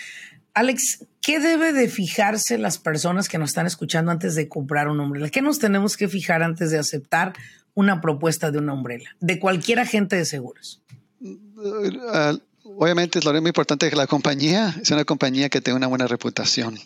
Alex, 0.54 1.04
¿qué 1.20 1.38
debe 1.38 1.72
de 1.72 1.88
fijarse 1.88 2.56
las 2.58 2.78
personas 2.78 3.28
que 3.28 3.38
nos 3.38 3.50
están 3.50 3.66
escuchando 3.66 4.10
antes 4.10 4.34
de 4.34 4.48
comprar 4.48 4.88
una 4.88 5.02
umbrella? 5.02 5.30
¿Qué 5.30 5.42
nos 5.42 5.58
tenemos 5.58 5.96
que 5.96 6.08
fijar 6.08 6.42
antes 6.42 6.70
de 6.70 6.78
aceptar 6.78 7.34
una 7.74 8.00
propuesta 8.00 8.50
de 8.50 8.58
una 8.58 8.72
umbrella 8.72 9.10
de 9.20 9.38
cualquier 9.38 9.80
agente 9.80 10.16
de 10.16 10.24
seguros? 10.24 10.82
Uh, 11.20 12.38
obviamente 12.64 13.18
es 13.18 13.24
lo 13.24 13.32
muy 13.40 13.48
importante 13.48 13.90
que 13.90 13.96
la 13.96 14.06
compañía 14.06 14.74
es 14.80 14.90
una 14.90 15.04
compañía 15.04 15.48
que 15.48 15.60
tenga 15.60 15.76
una 15.76 15.86
buena 15.86 16.06
reputación. 16.06 16.78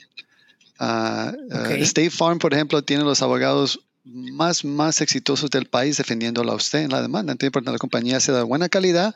Uh, 0.81 1.33
uh, 1.53 1.83
State 1.83 2.11
Farm, 2.11 2.39
por 2.39 2.55
ejemplo, 2.55 2.83
tiene 2.83 3.05
los 3.05 3.21
abogados 3.21 3.81
más, 4.05 4.65
más 4.65 5.01
exitosos 5.01 5.51
del 5.51 5.67
país 5.67 5.99
defendiéndolo 5.99 6.53
a 6.53 6.55
usted 6.57 6.81
en 6.81 6.91
la 6.91 7.03
demanda. 7.03 7.33
Entonces, 7.33 7.49
importante 7.49 7.71
que 7.71 7.75
la 7.75 7.79
compañía 7.79 8.21
sea 8.21 8.35
de 8.35 8.43
buena 8.43 8.69
calidad, 8.69 9.15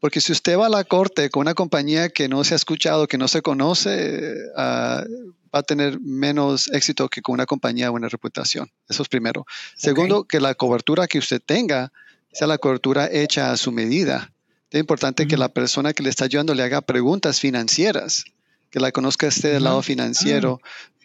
porque 0.00 0.20
si 0.20 0.32
usted 0.32 0.58
va 0.58 0.66
a 0.66 0.70
la 0.70 0.84
corte 0.84 1.30
con 1.30 1.42
una 1.42 1.54
compañía 1.54 2.08
que 2.08 2.28
no 2.28 2.42
se 2.44 2.54
ha 2.54 2.56
escuchado, 2.56 3.06
que 3.06 3.18
no 3.18 3.28
se 3.28 3.40
conoce, 3.40 4.34
ah, 4.56 5.04
va 5.54 5.60
a 5.60 5.62
tener 5.62 6.00
menos 6.00 6.68
éxito 6.72 7.08
que 7.08 7.22
con 7.22 7.34
una 7.34 7.46
compañía 7.46 7.86
de 7.86 7.90
buena 7.90 8.08
reputación. 8.08 8.70
Eso 8.88 9.02
es 9.02 9.08
primero. 9.08 9.46
Segundo, 9.76 10.24
que 10.24 10.40
la 10.40 10.54
cobertura 10.54 11.06
que 11.06 11.18
usted 11.18 11.40
tenga 11.44 11.92
sea 12.32 12.46
la 12.46 12.58
cobertura 12.58 13.08
hecha 13.10 13.52
a 13.52 13.56
su 13.56 13.72
medida. 13.72 14.32
Es 14.70 14.80
importante 14.80 15.26
que 15.26 15.36
la 15.36 15.48
persona 15.48 15.92
que 15.92 16.02
le 16.02 16.10
está 16.10 16.24
ayudando 16.24 16.54
le 16.54 16.62
haga 16.62 16.82
preguntas 16.82 17.40
financieras, 17.40 18.24
que 18.70 18.80
la 18.80 18.92
conozca 18.92 19.28
este 19.28 19.48
del 19.48 19.64
lado 19.64 19.80
financiero, 19.80 20.60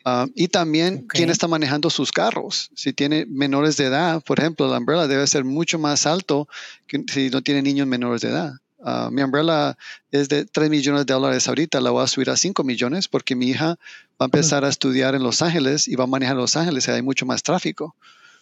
ah. 0.05 0.27
Y 0.35 0.47
también 0.47 1.05
quién 1.07 1.29
está 1.29 1.47
manejando 1.47 1.89
sus 1.89 2.11
carros. 2.11 2.71
Si 2.75 2.93
tiene 2.93 3.25
menores 3.25 3.77
de 3.77 3.85
edad, 3.85 4.21
por 4.23 4.39
ejemplo, 4.39 4.69
la 4.69 4.77
umbrella 4.77 5.07
debe 5.07 5.25
ser 5.27 5.43
mucho 5.43 5.79
más 5.79 6.05
alto 6.05 6.47
que 6.87 7.03
si 7.11 7.29
no 7.29 7.41
tiene 7.41 7.61
niños 7.61 7.87
menores 7.87 8.21
de 8.21 8.29
edad. 8.29 8.53
Ah, 8.83 9.09
mi 9.11 9.21
umbrella 9.21 9.77
es 10.11 10.27
de 10.27 10.45
3 10.45 10.69
millones 10.69 11.05
de 11.05 11.13
dólares 11.13 11.47
ahorita, 11.47 11.79
la 11.81 11.91
voy 11.91 12.03
a 12.03 12.07
subir 12.07 12.31
a 12.31 12.35
5 12.35 12.63
millones 12.63 13.07
porque 13.07 13.35
mi 13.35 13.49
hija 13.49 13.77
va 14.19 14.25
a 14.25 14.25
empezar 14.25 14.65
a 14.65 14.69
estudiar 14.69 15.13
en 15.13 15.21
Los 15.21 15.41
Ángeles 15.41 15.87
y 15.87 15.95
va 15.95 16.05
a 16.05 16.07
manejar 16.07 16.35
en 16.35 16.41
Los 16.41 16.55
Ángeles 16.55 16.87
y 16.87 16.91
hay 16.91 17.01
mucho 17.03 17.25
más 17.25 17.43
tráfico. 17.43 17.95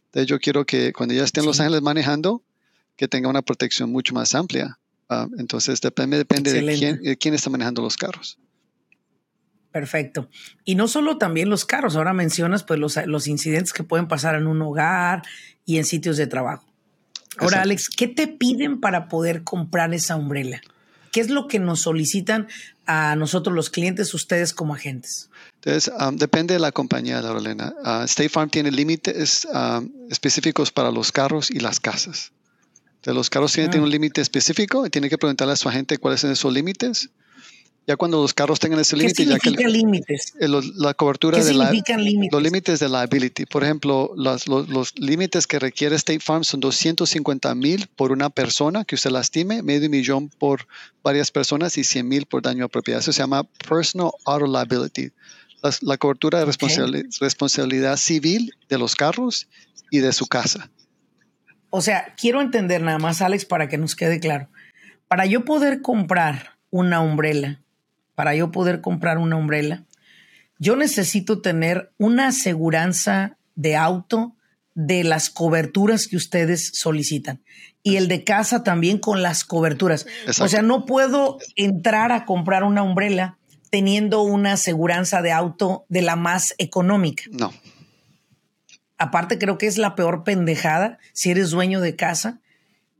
Entonces 0.05 0.27
yo 0.27 0.39
quiero 0.39 0.65
que 0.65 0.93
cuando 0.93 1.13
ella 1.13 1.25
esté 1.25 1.41
en 1.41 1.45
Los 1.45 1.59
Ángeles 1.59 1.81
manejando, 1.81 2.41
que 2.95 3.07
tenga 3.07 3.29
una 3.29 3.41
protección 3.41 3.91
mucho 3.91 4.13
más 4.13 4.33
amplia. 4.33 4.79
Ah, 5.09 5.27
entonces 5.37 5.81
depende, 5.81 6.17
depende 6.17 6.53
de 6.53 6.77
quién, 6.77 7.01
de 7.01 7.17
quién 7.17 7.33
está 7.33 7.49
manejando 7.49 7.81
los 7.81 7.97
carros. 7.97 8.37
Perfecto. 9.71 10.29
Y 10.65 10.75
no 10.75 10.87
solo 10.87 11.17
también 11.17 11.49
los 11.49 11.65
carros, 11.65 11.95
ahora 11.95 12.13
mencionas 12.13 12.63
pues 12.63 12.79
los, 12.79 12.97
los 13.05 13.27
incidentes 13.27 13.71
que 13.71 13.83
pueden 13.83 14.07
pasar 14.07 14.35
en 14.35 14.47
un 14.47 14.61
hogar 14.61 15.21
y 15.65 15.77
en 15.77 15.85
sitios 15.85 16.17
de 16.17 16.27
trabajo. 16.27 16.65
Ahora, 17.37 17.61
Alex, 17.61 17.89
¿qué 17.89 18.07
te 18.07 18.27
piden 18.27 18.81
para 18.81 19.07
poder 19.07 19.43
comprar 19.43 19.93
esa 19.93 20.15
umbrella? 20.15 20.61
¿Qué 21.11 21.21
es 21.21 21.29
lo 21.29 21.47
que 21.47 21.59
nos 21.59 21.81
solicitan 21.81 22.47
a 22.85 23.15
nosotros 23.15 23.55
los 23.55 23.69
clientes, 23.69 24.13
ustedes 24.13 24.53
como 24.53 24.73
agentes? 24.73 25.29
Entonces, 25.55 25.91
um, 25.99 26.15
depende 26.17 26.55
de 26.55 26.59
la 26.59 26.71
compañía, 26.71 27.21
Laurelena. 27.21 27.73
Uh, 27.83 28.03
State 28.03 28.29
Farm 28.29 28.49
tiene 28.49 28.71
límites 28.71 29.47
um, 29.53 29.89
específicos 30.09 30.71
para 30.71 30.91
los 30.91 31.11
carros 31.11 31.49
y 31.51 31.59
las 31.59 31.79
casas. 31.79 32.31
Entonces, 32.95 33.15
los 33.15 33.29
carros 33.29 33.53
tienen, 33.53 33.71
tienen 33.71 33.83
ah. 33.83 33.87
un 33.87 33.91
límite 33.91 34.21
específico 34.21 34.85
y 34.85 34.89
tiene 34.89 35.09
que 35.09 35.17
preguntarle 35.17 35.53
a 35.53 35.57
su 35.57 35.69
agente 35.69 35.97
cuáles 35.97 36.21
son 36.21 36.31
esos 36.31 36.51
límites 36.51 37.09
Ya 37.89 37.97
cuando 37.97 38.21
los 38.21 38.35
carros 38.35 38.59
tengan 38.59 38.79
ese 38.79 38.95
límite, 38.95 39.25
ya 39.25 39.39
que 39.39 39.49
límites? 39.49 40.35
Eh, 40.39 40.47
la 40.75 40.93
cobertura 40.93 41.43
de 41.43 41.55
la, 41.55 41.71
límites? 41.71 42.31
los 42.31 42.43
límites 42.43 42.79
de 42.79 42.87
liability. 42.87 43.47
Por 43.47 43.63
ejemplo, 43.63 44.13
los, 44.15 44.47
los, 44.47 44.93
límites 44.99 45.47
que 45.47 45.57
requiere 45.57 45.95
State 45.95 46.19
Farm 46.19 46.43
son 46.43 46.59
250 46.59 47.55
mil 47.55 47.87
por 47.95 48.11
una 48.11 48.29
persona 48.29 48.85
que 48.85 48.93
usted 48.93 49.09
lastime, 49.09 49.63
medio 49.63 49.89
millón 49.89 50.29
por 50.29 50.67
varias 51.01 51.31
personas 51.31 51.79
y 51.79 51.83
100 51.83 52.07
mil 52.07 52.25
por 52.27 52.43
daño 52.43 52.65
a 52.65 52.67
propiedad. 52.67 52.99
Eso 52.99 53.11
se 53.11 53.23
llama 53.23 53.43
Personal 53.67 54.11
Auto 54.23 54.45
Liability. 54.45 55.09
La, 55.81 55.97
cobertura 55.97 56.37
de 56.37 56.45
responsabilidad, 56.45 57.09
responsabilidad 57.19 57.97
civil 57.97 58.53
de 58.69 58.77
los 58.77 58.95
carros 58.95 59.47
y 59.89 59.97
de 59.97 60.13
su 60.13 60.27
casa. 60.27 60.69
O 61.71 61.81
sea, 61.81 62.13
quiero 62.21 62.39
entender 62.41 62.83
nada 62.83 62.99
más, 62.99 63.23
Alex, 63.23 63.45
para 63.45 63.67
que 63.67 63.79
nos 63.79 63.95
quede 63.95 64.19
claro. 64.19 64.47
Para 65.07 65.25
yo 65.25 65.43
poder 65.43 65.81
comprar 65.81 66.59
una 66.69 67.01
umbrella, 67.01 67.63
para 68.19 68.35
yo 68.35 68.51
poder 68.51 68.81
comprar 68.81 69.17
una 69.17 69.37
umbrella, 69.37 69.85
yo 70.57 70.75
necesito 70.75 71.39
tener 71.39 71.93
una 71.97 72.27
aseguranza 72.27 73.37
de 73.55 73.77
auto 73.77 74.35
de 74.73 75.05
las 75.05 75.29
coberturas 75.29 76.05
que 76.05 76.17
ustedes 76.17 76.69
solicitan 76.73 77.41
y 77.81 77.95
el 77.95 78.09
de 78.09 78.25
casa 78.25 78.61
también 78.61 78.97
con 78.97 79.21
las 79.21 79.45
coberturas. 79.45 80.05
O 80.41 80.49
sea, 80.49 80.61
no 80.61 80.85
puedo 80.85 81.37
entrar 81.55 82.11
a 82.11 82.25
comprar 82.25 82.65
una 82.65 82.83
umbrella 82.83 83.37
teniendo 83.69 84.21
una 84.23 84.51
aseguranza 84.51 85.21
de 85.21 85.31
auto 85.31 85.85
de 85.87 86.01
la 86.01 86.17
más 86.17 86.55
económica. 86.57 87.23
No. 87.31 87.53
Aparte 88.97 89.37
creo 89.37 89.57
que 89.57 89.67
es 89.67 89.77
la 89.77 89.95
peor 89.95 90.25
pendejada 90.25 90.99
si 91.13 91.31
eres 91.31 91.51
dueño 91.51 91.79
de 91.79 91.95
casa, 91.95 92.41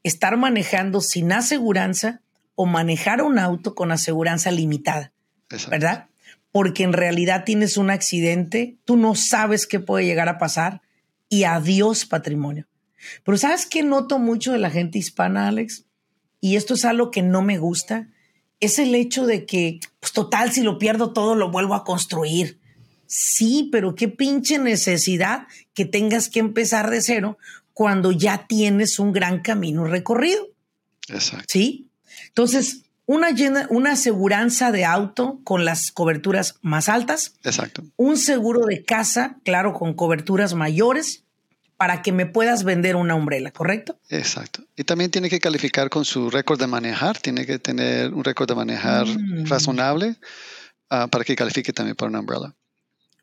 estar 0.01 0.38
manejando 0.38 1.01
sin 1.01 1.34
aseguranza 1.34 2.21
o 2.62 2.65
manejar 2.65 3.22
un 3.22 3.39
auto 3.39 3.74
con 3.74 3.93
aseguranza 3.93 4.52
limitada, 4.52 5.13
¿verdad? 5.69 6.10
Porque 6.52 6.84
en 6.84 6.91
realidad 6.91 7.45
tienes 7.45 7.78
un 7.78 7.89
accidente, 7.89 8.76
tú 8.84 8.98
no 8.98 9.15
sabes 9.15 9.65
qué 9.65 9.80
puede 9.80 10.04
llegar 10.04 10.28
a 10.28 10.38
pasar 10.38 10.82
y 11.30 11.45
adiós 11.45 12.06
patrimonio. 12.06 12.67
Pero 13.24 13.38
¿sabes 13.38 13.65
qué 13.65 13.82
noto 13.82 14.19
mucho 14.19 14.52
de 14.52 14.58
la 14.58 14.69
gente 14.72 15.00
hispana, 15.00 15.48
Alex? 15.48 15.86
Y 16.41 16.58
esto 16.58 16.74
es 16.74 16.84
algo 16.84 17.12
que 17.12 17.22
no 17.22 17.41
me 17.41 17.60
gusta, 17.60 18.10
es 18.60 18.78
el 18.78 18.93
hecho 18.93 19.26
de 19.26 19.45
que, 19.45 19.80
pues 20.02 20.12
total, 20.12 20.52
si 20.52 20.62
lo 20.62 20.78
pierdo 20.80 21.13
todo, 21.13 21.36
lo 21.36 21.52
vuelvo 21.52 21.76
a 21.76 21.86
construir. 21.86 22.60
Sí, 23.06 23.69
pero 23.72 23.95
qué 23.95 24.10
pinche 24.10 24.60
necesidad 24.60 25.48
que 25.74 25.86
tengas 25.86 26.28
que 26.28 26.39
empezar 26.39 26.89
de 26.89 27.02
cero 27.02 27.38
cuando 27.72 28.12
ya 28.12 28.48
tienes 28.48 29.00
un 29.00 29.13
gran 29.13 29.39
camino 29.43 29.86
recorrido. 29.86 30.45
Exacto. 31.08 31.45
Sí. 31.48 31.88
Entonces, 32.30 32.84
una, 33.06 33.30
una 33.70 33.94
aseguranza 33.94 34.72
de 34.72 34.86
auto 34.86 35.39
con 35.44 35.65
las 35.65 35.92
coberturas 35.92 36.60
más 36.62 36.89
altas. 36.89 37.34
Exacto. 37.44 37.84
Un 37.98 38.18
seguro 38.18 38.65
de 38.65 38.84
casa, 38.84 39.38
claro, 39.44 39.74
con 39.74 39.94
coberturas 39.94 40.54
mayores 40.54 41.24
para 41.76 42.02
que 42.02 42.12
me 42.12 42.26
puedas 42.26 42.65
vender 42.65 42.96
una 42.96 43.15
umbrella, 43.15 43.52
¿correcto? 43.52 43.98
Exacto. 44.10 44.63
Y 44.76 44.84
también 44.84 45.10
tiene 45.10 45.30
que 45.30 45.39
calificar 45.39 45.89
con 45.89 46.06
su 46.06 46.30
récord 46.30 46.60
de 46.60 46.68
manejar, 46.68 47.18
tiene 47.18 47.46
que 47.46 47.58
tener 47.58 48.13
un 48.13 48.24
récord 48.24 48.48
de 48.48 48.56
manejar 48.56 49.08
mm. 49.08 49.46
razonable 49.46 50.18
ah, 50.89 51.08
para 51.08 51.24
que 51.24 51.36
califique 51.36 51.74
también 51.74 51.96
para 51.96 52.10
una 52.10 52.20
umbrella. 52.20 52.54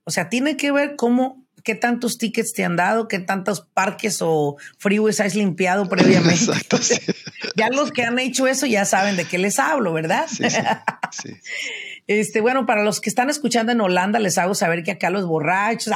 O 0.02 0.10
sea, 0.10 0.28
tiene 0.28 0.56
que 0.56 0.72
ver 0.72 0.96
cómo 0.96 1.45
qué 1.64 1.74
tantos 1.74 2.18
tickets 2.18 2.52
te 2.52 2.64
han 2.64 2.76
dado, 2.76 3.08
qué 3.08 3.18
tantos 3.18 3.60
parques 3.60 4.18
o 4.20 4.56
freeways 4.78 5.20
has 5.20 5.34
limpiado 5.34 5.88
previamente. 5.88 6.44
Exacto, 6.52 6.78
Ya 7.56 7.68
los 7.70 7.90
que 7.90 8.02
han 8.02 8.18
hecho 8.18 8.46
eso 8.46 8.66
ya 8.66 8.84
saben 8.84 9.16
de 9.16 9.24
qué 9.24 9.38
les 9.38 9.58
hablo, 9.58 9.92
¿verdad? 9.92 10.26
Sí, 10.28 10.44
sí, 11.12 11.30
Este, 12.08 12.40
bueno, 12.40 12.66
para 12.66 12.84
los 12.84 13.00
que 13.00 13.08
están 13.08 13.30
escuchando 13.30 13.72
en 13.72 13.80
Holanda, 13.80 14.20
les 14.20 14.38
hago 14.38 14.54
saber 14.54 14.84
que 14.84 14.92
acá 14.92 15.10
los 15.10 15.26
borrachos 15.26 15.92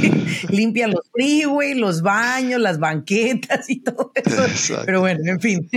limpian 0.48 0.90
los 0.90 1.02
freeways, 1.12 1.76
los 1.76 2.00
baños, 2.00 2.58
las 2.58 2.78
banquetas 2.78 3.68
y 3.68 3.80
todo 3.80 4.10
eso. 4.14 4.82
Pero 4.86 5.00
bueno, 5.00 5.20
en 5.26 5.38
fin, 5.38 5.68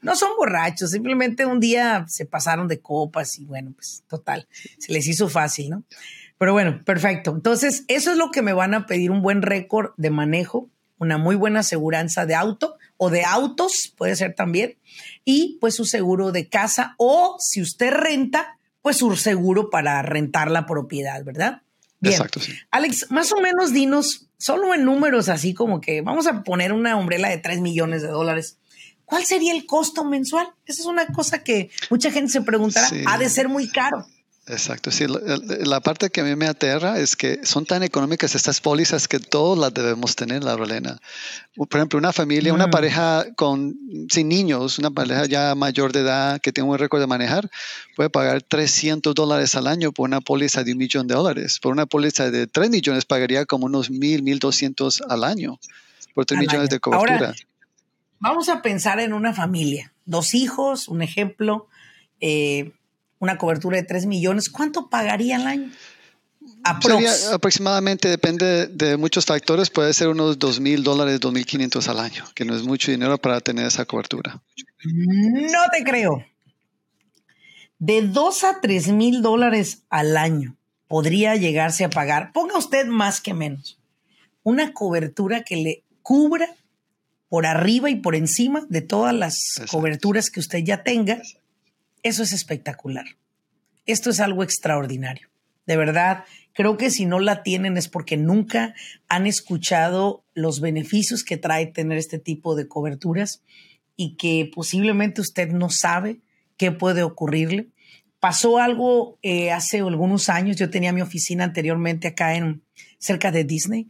no 0.00 0.14
son 0.14 0.30
borrachos, 0.36 0.92
simplemente 0.92 1.44
un 1.44 1.58
día 1.58 2.04
se 2.06 2.24
pasaron 2.24 2.68
de 2.68 2.78
copas 2.80 3.36
y 3.40 3.46
bueno, 3.46 3.72
pues 3.74 4.04
total, 4.08 4.46
se 4.78 4.92
les 4.92 5.08
hizo 5.08 5.28
fácil, 5.28 5.70
¿no? 5.70 5.84
Pero 6.40 6.54
bueno, 6.54 6.80
perfecto. 6.86 7.32
Entonces, 7.32 7.84
eso 7.88 8.12
es 8.12 8.16
lo 8.16 8.30
que 8.30 8.40
me 8.40 8.54
van 8.54 8.72
a 8.72 8.86
pedir, 8.86 9.10
un 9.10 9.20
buen 9.20 9.42
récord 9.42 9.90
de 9.98 10.08
manejo, 10.08 10.70
una 10.96 11.18
muy 11.18 11.36
buena 11.36 11.60
aseguranza 11.60 12.24
de 12.24 12.34
auto 12.34 12.78
o 12.96 13.10
de 13.10 13.24
autos, 13.24 13.92
puede 13.94 14.16
ser 14.16 14.34
también, 14.34 14.78
y 15.26 15.58
pues 15.60 15.74
su 15.74 15.84
seguro 15.84 16.32
de 16.32 16.48
casa 16.48 16.94
o 16.96 17.36
si 17.38 17.60
usted 17.60 17.90
renta, 17.92 18.56
pues 18.80 18.96
su 18.96 19.14
seguro 19.16 19.68
para 19.68 20.00
rentar 20.00 20.50
la 20.50 20.64
propiedad, 20.64 21.22
¿verdad? 21.24 21.60
Bien. 22.00 22.14
Exacto, 22.14 22.40
sí. 22.40 22.54
Alex, 22.70 23.10
más 23.10 23.32
o 23.32 23.40
menos 23.42 23.74
dinos, 23.74 24.30
solo 24.38 24.72
en 24.72 24.86
números 24.86 25.28
así 25.28 25.52
como 25.52 25.82
que 25.82 26.00
vamos 26.00 26.26
a 26.26 26.42
poner 26.42 26.72
una 26.72 26.96
umbrella 26.96 27.28
de 27.28 27.36
3 27.36 27.60
millones 27.60 28.00
de 28.00 28.08
dólares. 28.08 28.56
¿Cuál 29.04 29.26
sería 29.26 29.52
el 29.52 29.66
costo 29.66 30.06
mensual? 30.06 30.48
Esa 30.64 30.80
es 30.80 30.86
una 30.86 31.06
cosa 31.08 31.44
que 31.44 31.68
mucha 31.90 32.10
gente 32.10 32.32
se 32.32 32.40
preguntará. 32.40 32.88
Ha 33.08 33.18
de 33.18 33.28
ser 33.28 33.50
muy 33.50 33.68
caro. 33.68 34.06
Exacto, 34.46 34.90
sí, 34.90 35.06
la, 35.06 35.80
parte 35.80 36.10
que 36.10 36.22
a 36.22 36.24
mí 36.24 36.34
me 36.34 36.46
aterra 36.46 36.98
es 36.98 37.14
que 37.14 37.46
son 37.46 37.66
tan 37.66 37.82
económicas 37.82 38.34
estas 38.34 38.60
pólizas 38.60 39.06
que 39.06 39.20
todos 39.20 39.56
las 39.56 39.72
debemos 39.72 40.16
tener, 40.16 40.42
la 40.42 40.56
Rolena. 40.56 40.98
Por 41.54 41.68
ejemplo, 41.76 41.98
una 41.98 42.12
familia, 42.12 42.52
una 42.52 42.68
pareja 42.70 43.26
con, 43.36 43.76
sin 44.08 44.28
niños, 44.28 44.78
una 44.78 44.90
pareja 44.90 45.26
ya 45.26 45.54
mayor 45.54 45.92
de 45.92 46.00
edad 46.00 46.40
que 46.40 46.52
tiene 46.52 46.68
un 46.68 46.78
récord 46.78 47.00
de 47.00 47.06
manejar, 47.06 47.48
puede 47.94 48.10
pagar 48.10 48.42
300 48.42 49.14
dólares 49.14 49.54
al 49.54 49.68
año 49.68 49.92
por 49.92 50.08
una 50.08 50.20
póliza 50.20 50.64
de 50.64 50.72
un 50.72 50.78
millón 50.78 51.06
de 51.06 51.14
dólares. 51.14 51.60
Por 51.60 51.70
una 51.72 51.86
póliza 51.86 52.30
de 52.30 52.46
3 52.46 52.70
millones 52.70 53.04
pagaría 53.04 53.44
como 53.44 53.66
unos 53.66 53.90
1.000, 53.90 54.22
1.200 54.40 55.02
al 55.08 55.22
año, 55.22 55.60
por 56.14 56.24
3 56.24 56.40
millones 56.40 56.70
de 56.70 56.80
cobertura. 56.80 57.34
vamos 58.18 58.48
a 58.48 58.62
pensar 58.62 58.98
en 59.00 59.12
una 59.12 59.32
familia, 59.32 59.92
dos 60.06 60.34
hijos, 60.34 60.88
un 60.88 61.02
ejemplo. 61.02 61.68
Eh, 62.20 62.72
una 63.20 63.38
cobertura 63.38 63.76
de 63.76 63.84
3 63.84 64.06
millones, 64.06 64.50
¿cuánto 64.50 64.88
pagaría 64.88 65.36
al 65.36 65.46
año? 65.46 65.70
aproximadamente, 67.32 68.08
depende 68.08 68.66
de 68.66 68.96
muchos 68.96 69.26
factores, 69.26 69.70
puede 69.70 69.92
ser 69.92 70.08
unos 70.08 70.38
2 70.38 70.60
mil 70.60 70.82
dólares, 70.82 71.20
2.500 71.20 71.86
al 71.88 72.00
año, 72.00 72.24
que 72.34 72.44
no 72.44 72.56
es 72.56 72.62
mucho 72.62 72.90
dinero 72.90 73.18
para 73.18 73.40
tener 73.40 73.66
esa 73.66 73.84
cobertura. 73.84 74.40
No 74.84 75.60
te 75.72 75.84
creo. 75.84 76.24
De 77.78 78.02
2 78.02 78.44
a 78.44 78.60
3 78.60 78.88
mil 78.88 79.22
dólares 79.22 79.82
al 79.90 80.16
año 80.16 80.56
podría 80.88 81.36
llegarse 81.36 81.84
a 81.84 81.90
pagar, 81.90 82.32
ponga 82.32 82.58
usted 82.58 82.86
más 82.86 83.20
que 83.20 83.32
menos, 83.32 83.78
una 84.42 84.72
cobertura 84.72 85.44
que 85.44 85.56
le 85.56 85.84
cubra 86.02 86.48
por 87.28 87.46
arriba 87.46 87.90
y 87.90 87.96
por 87.96 88.16
encima 88.16 88.66
de 88.68 88.80
todas 88.80 89.14
las 89.14 89.38
coberturas 89.70 90.30
que 90.30 90.40
usted 90.40 90.58
ya 90.64 90.82
tenga 90.82 91.22
eso 92.02 92.22
es 92.22 92.32
espectacular. 92.32 93.06
Esto 93.86 94.10
es 94.10 94.20
algo 94.20 94.42
extraordinario. 94.42 95.28
De 95.66 95.76
verdad, 95.76 96.24
creo 96.52 96.76
que 96.76 96.90
si 96.90 97.06
no 97.06 97.20
la 97.20 97.42
tienen 97.42 97.76
es 97.76 97.88
porque 97.88 98.16
nunca 98.16 98.74
han 99.08 99.26
escuchado 99.26 100.24
los 100.34 100.60
beneficios 100.60 101.24
que 101.24 101.36
trae 101.36 101.66
tener 101.66 101.98
este 101.98 102.18
tipo 102.18 102.54
de 102.54 102.68
coberturas 102.68 103.42
y 103.96 104.16
que 104.16 104.50
posiblemente 104.54 105.20
usted 105.20 105.50
no 105.50 105.70
sabe 105.70 106.20
qué 106.56 106.72
puede 106.72 107.02
ocurrirle. 107.02 107.68
Pasó 108.18 108.58
algo 108.58 109.18
eh, 109.22 109.50
hace 109.50 109.78
algunos 109.78 110.28
años, 110.28 110.56
yo 110.56 110.70
tenía 110.70 110.92
mi 110.92 111.00
oficina 111.00 111.44
anteriormente 111.44 112.08
acá 112.08 112.34
en 112.34 112.62
cerca 112.98 113.30
de 113.30 113.44
Disney 113.44 113.88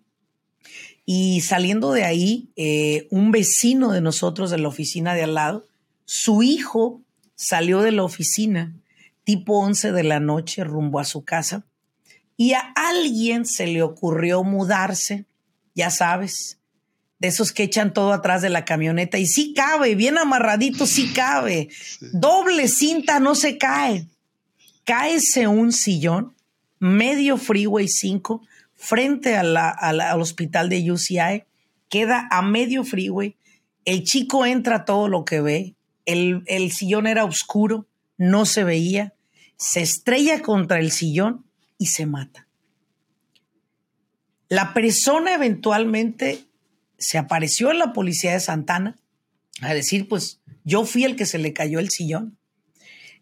y 1.12 1.40
saliendo 1.40 1.92
de 1.92 2.05
ahí, 2.05 2.51
eh, 2.55 3.09
un 3.11 3.33
vecino 3.33 3.90
de 3.90 4.01
nosotros 4.01 4.51
de 4.51 4.59
la 4.59 4.68
oficina 4.68 5.14
de 5.14 5.25
al 5.25 5.35
lado, 5.35 5.66
su 6.05 6.44
hijo 6.44 7.03
salió 7.40 7.81
de 7.81 7.90
la 7.90 8.05
oficina 8.05 8.74
tipo 9.24 9.61
11 9.61 9.92
de 9.92 10.05
la 10.05 10.20
noche 10.20 10.62
rumbo 10.62 11.00
a 11.00 11.07
su 11.07 11.24
casa 11.24 11.64
y 12.37 12.53
a 12.53 12.61
alguien 12.76 13.46
se 13.46 13.66
le 13.66 13.83
ocurrió 13.83 14.44
mudarse, 14.44 15.24
ya 15.74 15.90
sabes, 15.90 16.59
de 17.18 17.29
esos 17.29 17.53
que 17.53 17.62
echan 17.62 17.94
todo 17.94 18.12
atrás 18.12 18.42
de 18.42 18.50
la 18.50 18.66
camioneta 18.66 19.16
y 19.16 19.26
sí 19.26 19.55
cabe, 19.55 19.94
bien 19.94 20.18
amarradito, 20.18 20.87
sí 20.87 21.14
cabe, 21.14 21.70
doble 22.12 22.68
cinta 22.68 23.20
no 23.20 23.35
se 23.35 23.57
cae. 23.57 24.07
Cáese 24.85 25.46
un 25.46 25.72
sillón, 25.72 26.35
medio 26.79 27.38
Freeway 27.38 27.88
5, 27.88 28.42
frente 28.74 29.37
al 29.37 30.20
hospital 30.20 30.68
de 30.68 30.92
UCI, 30.92 31.44
queda 31.88 32.29
a 32.31 32.42
medio 32.42 32.85
Freeway, 32.85 33.37
el 33.87 34.05
chico 34.05 34.44
entra 34.44 34.85
todo 34.85 35.09
lo 35.09 35.24
que 35.24 35.40
ve, 35.40 35.74
el, 36.12 36.73
sillón 36.73 37.07
era 37.07 37.25
oscuro, 37.25 37.87
no 38.16 38.46
se 38.46 38.64
veía, 38.64 39.14
se 39.57 39.81
estrella 39.81 40.42
contra 40.42 40.79
el 40.79 40.90
sillón 40.90 41.44
y 41.79 41.87
se 41.87 42.07
mata. 42.07 42.46
La 44.49 44.75
persona 44.75 45.35
eventualmente 45.35 46.44
se 46.99 47.18
apareció 47.18 47.70
en 47.70 47.79
la 47.79 47.92
policía 47.92 48.33
de 48.33 48.40
Santana 48.40 48.99
a 49.61 49.75
decir, 49.75 50.09
pues 50.09 50.40
yo 50.64 50.85
fui 50.85 51.05
el 51.05 51.16
que 51.16 51.27
se 51.27 51.38
le 51.38 51.53
cayó 51.53 51.79
el 51.79 51.90
sillón. 51.90 52.37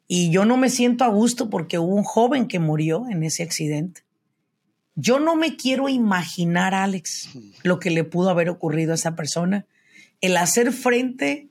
Y 0.07 0.31
yo 0.31 0.46
no 0.46 0.57
me 0.57 0.70
siento 0.70 1.05
a 1.05 1.09
gusto 1.09 1.51
porque 1.51 1.79
hubo 1.79 1.94
un 1.94 2.05
joven 2.05 2.48
que 2.48 2.59
murió 2.59 3.07
en 3.11 3.22
ese 3.22 3.42
accidente. 3.42 4.03
Yo 4.94 5.20
no 5.20 5.37
me 5.37 5.57
quiero 5.57 5.88
imaginar, 5.88 6.74
Alex, 6.74 7.29
lo 7.62 7.79
que 7.79 7.90
le 7.90 8.05
pudo 8.05 8.31
haber 8.31 8.48
ocurrido 8.48 8.92
a 8.92 8.94
esa 8.94 9.14
persona. 9.14 9.66
El 10.20 10.37
hacer 10.37 10.72
frente 10.72 11.51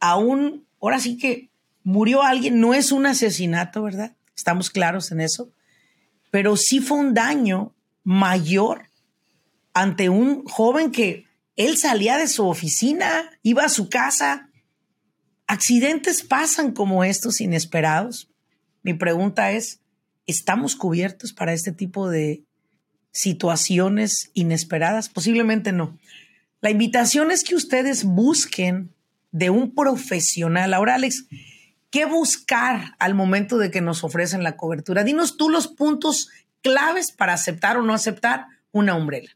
a 0.00 0.16
un, 0.16 0.66
ahora 0.80 0.98
sí 0.98 1.16
que 1.16 1.50
murió 1.82 2.22
alguien, 2.22 2.60
no 2.60 2.74
es 2.74 2.92
un 2.92 3.06
asesinato, 3.06 3.82
¿verdad? 3.82 4.16
Estamos 4.34 4.70
claros 4.70 5.12
en 5.12 5.20
eso. 5.20 5.52
Pero 6.30 6.56
sí 6.56 6.80
fue 6.80 6.98
un 6.98 7.14
daño 7.14 7.74
mayor 8.02 8.90
ante 9.74 10.08
un 10.08 10.44
joven 10.44 10.90
que 10.90 11.26
él 11.56 11.76
salía 11.76 12.16
de 12.16 12.28
su 12.28 12.46
oficina, 12.46 13.30
iba 13.42 13.64
a 13.64 13.68
su 13.68 13.88
casa. 13.88 14.48
Accidentes 15.46 16.22
pasan 16.22 16.72
como 16.72 17.04
estos 17.04 17.40
inesperados. 17.40 18.30
Mi 18.82 18.94
pregunta 18.94 19.52
es, 19.52 19.80
¿estamos 20.26 20.76
cubiertos 20.76 21.32
para 21.32 21.52
este 21.52 21.72
tipo 21.72 22.08
de 22.08 22.44
situaciones 23.12 24.30
inesperadas? 24.32 25.08
Posiblemente 25.08 25.72
no. 25.72 25.98
La 26.60 26.70
invitación 26.70 27.30
es 27.30 27.44
que 27.44 27.56
ustedes 27.56 28.04
busquen 28.04 28.94
de 29.32 29.50
un 29.50 29.74
profesional. 29.74 30.74
Ahora, 30.74 30.94
Alex, 30.96 31.26
¿qué 31.90 32.04
buscar 32.04 32.94
al 32.98 33.14
momento 33.14 33.58
de 33.58 33.70
que 33.70 33.80
nos 33.80 34.04
ofrecen 34.04 34.42
la 34.42 34.56
cobertura? 34.56 35.04
Dinos 35.04 35.36
tú 35.36 35.48
los 35.48 35.68
puntos 35.68 36.28
claves 36.62 37.12
para 37.12 37.34
aceptar 37.34 37.76
o 37.76 37.82
no 37.82 37.94
aceptar 37.94 38.46
una 38.72 38.94
umbrella. 38.94 39.30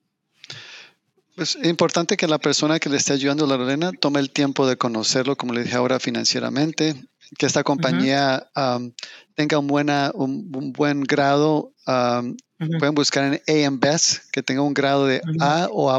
Pues 1.36 1.56
es 1.56 1.68
importante 1.68 2.16
que 2.16 2.28
la 2.28 2.38
persona 2.38 2.78
que 2.78 2.88
le 2.88 2.96
esté 2.96 3.12
ayudando 3.12 3.44
a 3.44 3.48
la 3.48 3.56
Lorena 3.56 3.90
tome 3.92 4.20
el 4.20 4.30
tiempo 4.30 4.68
de 4.68 4.76
conocerlo, 4.76 5.36
como 5.36 5.52
le 5.52 5.64
dije 5.64 5.74
ahora, 5.74 5.98
financieramente, 5.98 6.94
que 7.36 7.46
esta 7.46 7.64
compañía 7.64 8.48
um, 8.54 8.92
tenga 9.34 9.58
un, 9.58 9.66
buena, 9.66 10.12
un, 10.14 10.72
buen 10.72 11.02
grado. 11.02 11.72
Um, 11.88 12.36
pueden 12.78 12.94
buscar 12.94 13.24
en 13.24 13.66
AM 13.66 13.80
Best 13.80 14.30
que 14.30 14.44
tenga 14.44 14.62
un 14.62 14.74
grado 14.74 15.06
de 15.06 15.20
A 15.40 15.68
o 15.72 15.90
A, 15.90 15.98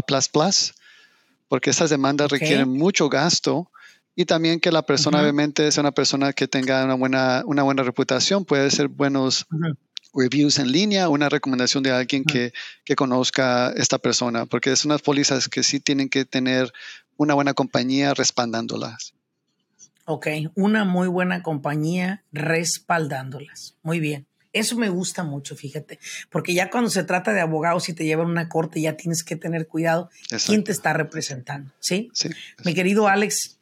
porque 1.49 1.69
estas 1.69 1.89
demandas 1.89 2.31
requieren 2.31 2.69
mucho 2.69 3.09
gasto 3.09 3.69
y 4.15 4.25
también 4.25 4.59
que 4.59 4.71
la 4.71 4.83
persona, 4.83 5.21
obviamente, 5.21 5.69
sea 5.71 5.81
una 5.81 5.91
persona 5.91 6.33
que 6.33 6.47
tenga 6.47 6.83
una 6.85 6.95
buena, 6.95 7.43
una 7.45 7.63
buena 7.63 7.83
reputación, 7.83 8.45
puede 8.45 8.71
ser 8.71 8.87
buenos 8.87 9.45
reviews 10.13 10.59
en 10.59 10.71
línea, 10.71 11.09
una 11.09 11.27
recomendación 11.27 11.83
de 11.83 11.91
alguien 11.91 12.23
que, 12.23 12.53
que 12.85 12.95
conozca 12.95 13.73
esta 13.75 13.97
persona, 13.97 14.45
porque 14.45 14.71
es 14.71 14.85
unas 14.85 15.01
pólizas 15.01 15.49
que 15.49 15.63
sí 15.63 15.79
tienen 15.79 16.09
que 16.09 16.23
tener 16.23 16.71
una 17.17 17.33
buena 17.33 17.53
compañía 17.53 18.13
respaldándolas. 18.13 19.13
Ok, 20.05 20.27
una 20.55 20.85
muy 20.85 21.07
buena 21.07 21.41
compañía 21.43 22.23
respaldándolas. 22.31 23.75
Muy 23.81 23.99
bien. 23.99 24.27
Eso 24.53 24.77
me 24.77 24.87
gusta 24.87 25.23
mucho, 25.23 25.57
fíjate, 25.57 25.99
porque 26.29 26.53
ya 26.53 26.69
cuando 26.69 26.89
se 26.89 27.03
trata 27.03 27.33
de 27.33 27.41
abogados 27.41 27.89
y 27.89 27.93
te 27.93 28.05
llevan 28.05 28.27
una 28.27 28.47
corte, 28.47 28.79
ya 28.79 28.95
tienes 28.95 29.21
que 29.25 29.35
tener 29.35 29.67
cuidado 29.67 30.09
quién 30.45 30.63
te 30.63 30.71
está 30.71 30.93
representando, 30.93 31.73
¿sí? 31.81 32.09
Sí. 32.13 32.29
Mi 32.63 32.73
querido 32.73 33.09
Alex, 33.09 33.57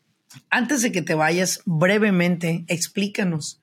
antes 0.50 0.82
de 0.82 0.92
que 0.92 1.02
te 1.02 1.16
vayas, 1.16 1.62
brevemente 1.66 2.66
explícanos 2.68 3.60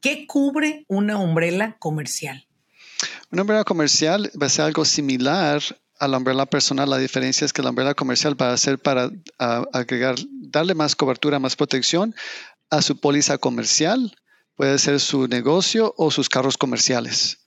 ¿Qué 0.00 0.26
cubre 0.26 0.84
una 0.88 1.18
umbrella 1.18 1.76
comercial? 1.78 2.46
Una 3.30 3.42
umbrella 3.42 3.64
comercial 3.64 4.30
va 4.40 4.46
a 4.46 4.50
ser 4.50 4.64
algo 4.64 4.84
similar 4.84 5.62
a 5.98 6.08
la 6.08 6.16
umbrella 6.16 6.46
personal. 6.46 6.88
La 6.88 6.98
diferencia 6.98 7.44
es 7.44 7.52
que 7.52 7.62
la 7.62 7.70
umbrella 7.70 7.94
comercial 7.94 8.40
va 8.40 8.52
a 8.52 8.56
ser 8.56 8.78
para 8.78 9.10
agregar, 9.38 10.16
darle 10.30 10.74
más 10.74 10.96
cobertura, 10.96 11.38
más 11.38 11.54
protección 11.54 12.14
a 12.70 12.80
su 12.80 12.98
póliza 12.98 13.36
comercial. 13.36 14.16
Puede 14.56 14.78
ser 14.78 15.00
su 15.00 15.28
negocio 15.28 15.94
o 15.96 16.10
sus 16.10 16.28
carros 16.28 16.56
comerciales. 16.56 17.38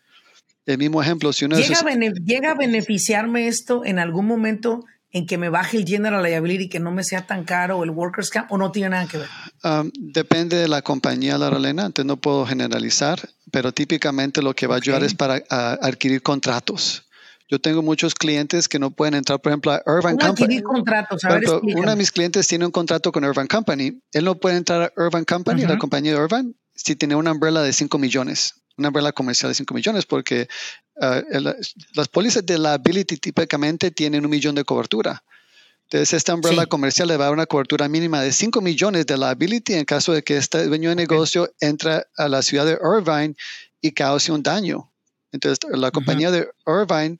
El 0.65 0.77
mismo 0.77 1.01
ejemplo, 1.01 1.33
si 1.33 1.45
uno 1.45 1.57
¿Llega, 1.57 1.81
¿Llega 2.23 2.51
a 2.51 2.55
beneficiarme 2.55 3.47
esto 3.47 3.83
en 3.83 3.99
algún 3.99 4.27
momento 4.27 4.85
en 5.13 5.27
que 5.27 5.37
me 5.37 5.49
baje 5.49 5.77
el 5.77 5.85
general 5.85 6.23
liability 6.23 6.65
y 6.65 6.69
que 6.69 6.79
no 6.79 6.91
me 6.91 7.03
sea 7.03 7.25
tan 7.25 7.45
caro 7.45 7.83
el 7.83 7.91
workers 7.91 8.31
camp 8.31 8.51
o 8.51 8.57
no 8.57 8.71
tiene 8.71 8.89
nada 8.89 9.07
que 9.07 9.19
ver? 9.19 9.29
Um, 9.63 9.91
depende 9.93 10.57
de 10.57 10.67
la 10.67 10.81
compañía, 10.81 11.37
la 11.37 11.51
Rolena, 11.51 11.85
entonces 11.85 12.07
no 12.07 12.17
puedo 12.17 12.45
generalizar, 12.45 13.19
pero 13.51 13.71
típicamente 13.71 14.41
lo 14.41 14.55
que 14.55 14.65
va 14.65 14.75
a 14.75 14.77
ayudar 14.79 15.03
es 15.03 15.13
para 15.13 15.35
adquirir 15.47 16.23
contratos. 16.23 17.05
Yo 17.47 17.61
tengo 17.61 17.83
muchos 17.83 18.15
clientes 18.15 18.67
que 18.67 18.79
no 18.79 18.89
pueden 18.89 19.13
entrar, 19.13 19.39
por 19.39 19.51
ejemplo, 19.51 19.73
a 19.73 19.83
Irvine 19.85 20.17
Company. 20.17 20.61
contratos? 20.63 21.23
A 21.25 21.35
ver, 21.35 21.43
uno 21.61 21.91
de 21.91 21.95
mis 21.95 22.11
clientes 22.11 22.47
tiene 22.47 22.65
un 22.65 22.71
contrato 22.71 23.11
con 23.11 23.23
Irvine 23.23 23.47
Company. 23.47 24.01
Él 24.11 24.25
no 24.25 24.35
puede 24.35 24.57
entrar 24.57 24.81
a 24.81 25.03
Irvine 25.03 25.25
Company, 25.25 25.61
la 25.61 25.77
compañía 25.77 26.15
de 26.15 26.23
Irvine, 26.23 26.53
si 26.73 26.95
tiene 26.95 27.15
una 27.15 27.31
umbrella 27.31 27.61
de 27.61 27.71
5 27.71 27.99
millones 27.99 28.55
una 28.77 28.89
umbrella 28.89 29.11
comercial 29.11 29.51
de 29.51 29.55
5 29.55 29.73
millones, 29.73 30.05
porque 30.05 30.47
ah, 30.99 31.21
las 31.93 32.07
pólizas 32.07 32.45
de 32.45 32.57
liability 32.57 33.17
típicamente 33.17 33.91
tienen 33.91 34.25
un 34.25 34.31
millón 34.31 34.55
de 34.55 34.63
cobertura. 34.63 35.23
Entonces, 35.83 36.13
esta 36.13 36.33
umbrella 36.33 36.65
comercial 36.65 37.07
le 37.07 37.17
va 37.17 37.25
a 37.25 37.27
dar 37.27 37.33
una 37.33 37.45
cobertura 37.45 37.87
mínima 37.87 38.21
de 38.21 38.31
5 38.31 38.61
millones 38.61 39.05
de 39.05 39.17
liability 39.17 39.73
en 39.73 39.85
caso 39.85 40.13
de 40.13 40.23
que 40.23 40.37
este 40.37 40.65
dueño 40.65 40.89
de 40.89 40.95
negocio 40.95 41.53
entre 41.59 42.03
a 42.17 42.27
la 42.27 42.41
ciudad 42.41 42.65
de 42.65 42.79
Irvine 42.81 43.35
y 43.81 43.91
cause 43.91 44.31
un 44.31 44.41
daño. 44.41 44.91
Entonces, 45.31 45.59
la 45.71 45.91
compañía 45.91 46.31
de 46.31 46.47
Irvine, 46.65 47.17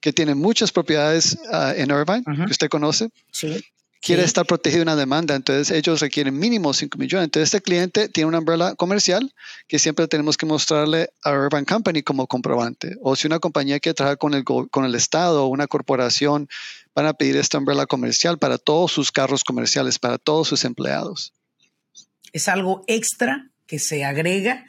que 0.00 0.12
tiene 0.12 0.34
muchas 0.34 0.72
propiedades 0.72 1.38
ah, 1.52 1.74
en 1.76 1.90
Irvine, 1.90 2.22
que 2.24 2.52
usted 2.52 2.68
conoce, 2.68 3.10
sí 3.32 3.62
quiere 4.00 4.22
estar 4.24 4.46
protegido 4.46 4.80
de 4.80 4.82
una 4.84 4.96
demanda, 4.96 5.34
entonces 5.34 5.70
ellos 5.70 6.00
requieren 6.00 6.38
mínimo 6.38 6.72
5 6.72 6.98
millones. 6.98 7.24
Entonces 7.26 7.54
este 7.54 7.60
cliente 7.60 8.08
tiene 8.08 8.28
una 8.28 8.38
umbrella 8.38 8.74
comercial 8.74 9.34
que 9.66 9.78
siempre 9.78 10.08
tenemos 10.08 10.36
que 10.36 10.46
mostrarle 10.46 11.10
a 11.22 11.32
Urban 11.32 11.64
Company 11.64 12.02
como 12.02 12.26
comprobante. 12.26 12.96
O 13.02 13.16
si 13.16 13.26
una 13.26 13.38
compañía 13.38 13.80
quiere 13.80 13.94
trabajar 13.94 14.18
con 14.18 14.34
el, 14.34 14.44
con 14.44 14.84
el 14.84 14.94
Estado 14.94 15.44
o 15.44 15.48
una 15.48 15.66
corporación, 15.66 16.48
van 16.94 17.06
a 17.06 17.14
pedir 17.14 17.36
esta 17.36 17.58
umbrella 17.58 17.86
comercial 17.86 18.38
para 18.38 18.58
todos 18.58 18.92
sus 18.92 19.12
carros 19.12 19.44
comerciales, 19.44 19.98
para 19.98 20.18
todos 20.18 20.48
sus 20.48 20.64
empleados. 20.64 21.32
Es 22.32 22.48
algo 22.48 22.84
extra 22.86 23.50
que 23.66 23.78
se 23.78 24.04
agrega 24.04 24.64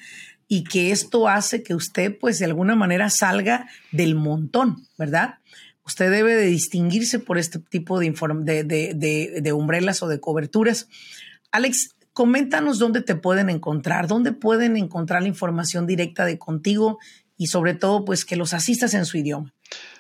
y 0.48 0.64
que 0.64 0.92
esto 0.92 1.28
hace 1.28 1.64
que 1.64 1.76
usted 1.76 2.18
pues 2.20 2.40
de 2.40 2.46
alguna 2.46 2.76
manera 2.76 3.10
salga 3.10 3.68
del 3.92 4.16
montón, 4.16 4.88
¿verdad? 4.98 5.36
Usted 5.90 6.12
debe 6.12 6.36
de 6.36 6.46
distinguirse 6.46 7.18
por 7.18 7.40
este 7.40 7.58
tipo 7.58 7.98
de, 7.98 8.14
de, 8.64 9.42
de, 9.42 9.54
umbrelas 9.54 10.04
o 10.04 10.08
de 10.08 10.20
coberturas. 10.20 10.88
Alex, 11.52 11.96
coméntanos 12.14 12.78
dónde 12.78 13.02
te 13.02 13.16
pueden 13.16 13.50
encontrar, 13.50 14.08
dónde 14.08 14.32
pueden 14.32 14.78
encontrar 14.78 15.24
la 15.24 15.30
información 15.30 15.88
directa 15.88 16.26
de 16.26 16.38
contigo 16.38 17.00
y 17.38 17.48
sobre 17.48 17.74
todo, 17.74 18.06
pues 18.06 18.24
que 18.24 18.36
los 18.36 18.54
asistas 18.54 18.94
en 18.94 19.08
su 19.08 19.18
idioma. 19.18 19.52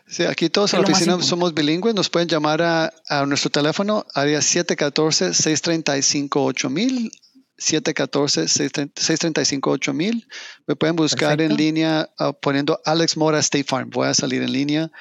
Sí, 0.06 0.26
aquí 0.26 0.50
todos 0.50 0.76
en 0.76 0.84
la 0.84 0.88
oficina 0.88 1.20
somos 1.24 1.56
bilingües, 1.56 1.96
nos 1.96 2.12
pueden 2.12 2.30
llamar 2.30 2.62
a, 2.62 2.94
nuestro 3.26 3.50
teléfono, 3.50 4.06
área 4.14 4.42
714-635-8000, 4.42 7.12
714-635-8000. 7.58 10.28
Me 10.68 10.76
pueden 10.76 10.96
buscar 10.96 11.42
en 11.42 11.58
línea 11.58 12.12
ah, 12.20 12.34
poniendo 12.34 12.80
Alex 12.86 13.18
Mora 13.18 13.40
State 13.40 13.64
Farm, 13.64 13.90
voy 13.90 14.08
a 14.08 14.14
salir 14.14 14.44
en 14.44 14.54
línea. 14.54 14.92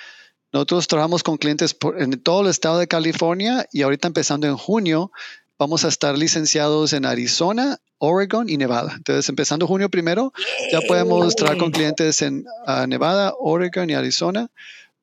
Nosotros 0.52 0.88
trabajamos 0.88 1.22
con 1.22 1.36
clientes 1.36 1.76
en 1.98 2.20
todo 2.22 2.42
el 2.42 2.48
estado 2.48 2.78
de 2.78 2.88
California 2.88 3.66
y 3.72 3.82
ahorita 3.82 4.08
empezando 4.08 4.46
en 4.46 4.56
junio 4.56 5.12
vamos 5.58 5.84
a 5.84 5.88
estar 5.88 6.16
licenciados 6.16 6.92
en 6.92 7.04
Arizona, 7.04 7.78
Oregon 7.98 8.48
y 8.48 8.56
Nevada. 8.56 8.94
Entonces, 8.96 9.28
empezando 9.28 9.66
junio 9.66 9.90
primero, 9.90 10.32
ya 10.72 10.80
podemos 10.82 11.34
trabajar 11.34 11.58
con 11.58 11.72
clientes 11.72 12.22
en 12.22 12.46
ah, 12.66 12.86
Nevada, 12.86 13.34
Oregon 13.38 13.90
y 13.90 13.94
Arizona. 13.94 14.48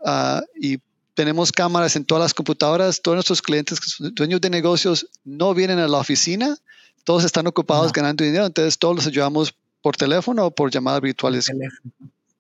Ah, 0.04 0.42
y 0.60 0.80
tenemos 1.14 1.52
cámaras 1.52 1.96
en 1.96 2.06
todas 2.06 2.24
las 2.24 2.34
computadoras. 2.34 3.02
Todos 3.02 3.16
nuestros 3.16 3.42
clientes, 3.42 3.80
dueños 4.00 4.42
de 4.42 4.50
negocios, 4.50 5.08
no 5.26 5.54
vienen 5.54 5.80
a 5.80 5.88
la 5.88 5.98
oficina. 5.98 6.58
Todos 7.04 7.24
están 7.24 7.48
ocupados 7.48 7.92
ganando 7.92 8.24
dinero. 8.24 8.46
Entonces, 8.46 8.80
todos 8.80 8.96
los 8.96 9.08
ayudamos 9.08 9.54
por 9.82 9.98
teléfono 9.98 10.46
o 10.46 10.52
por 10.52 10.72
llamadas 10.72 11.02
virtuales. 11.02 11.52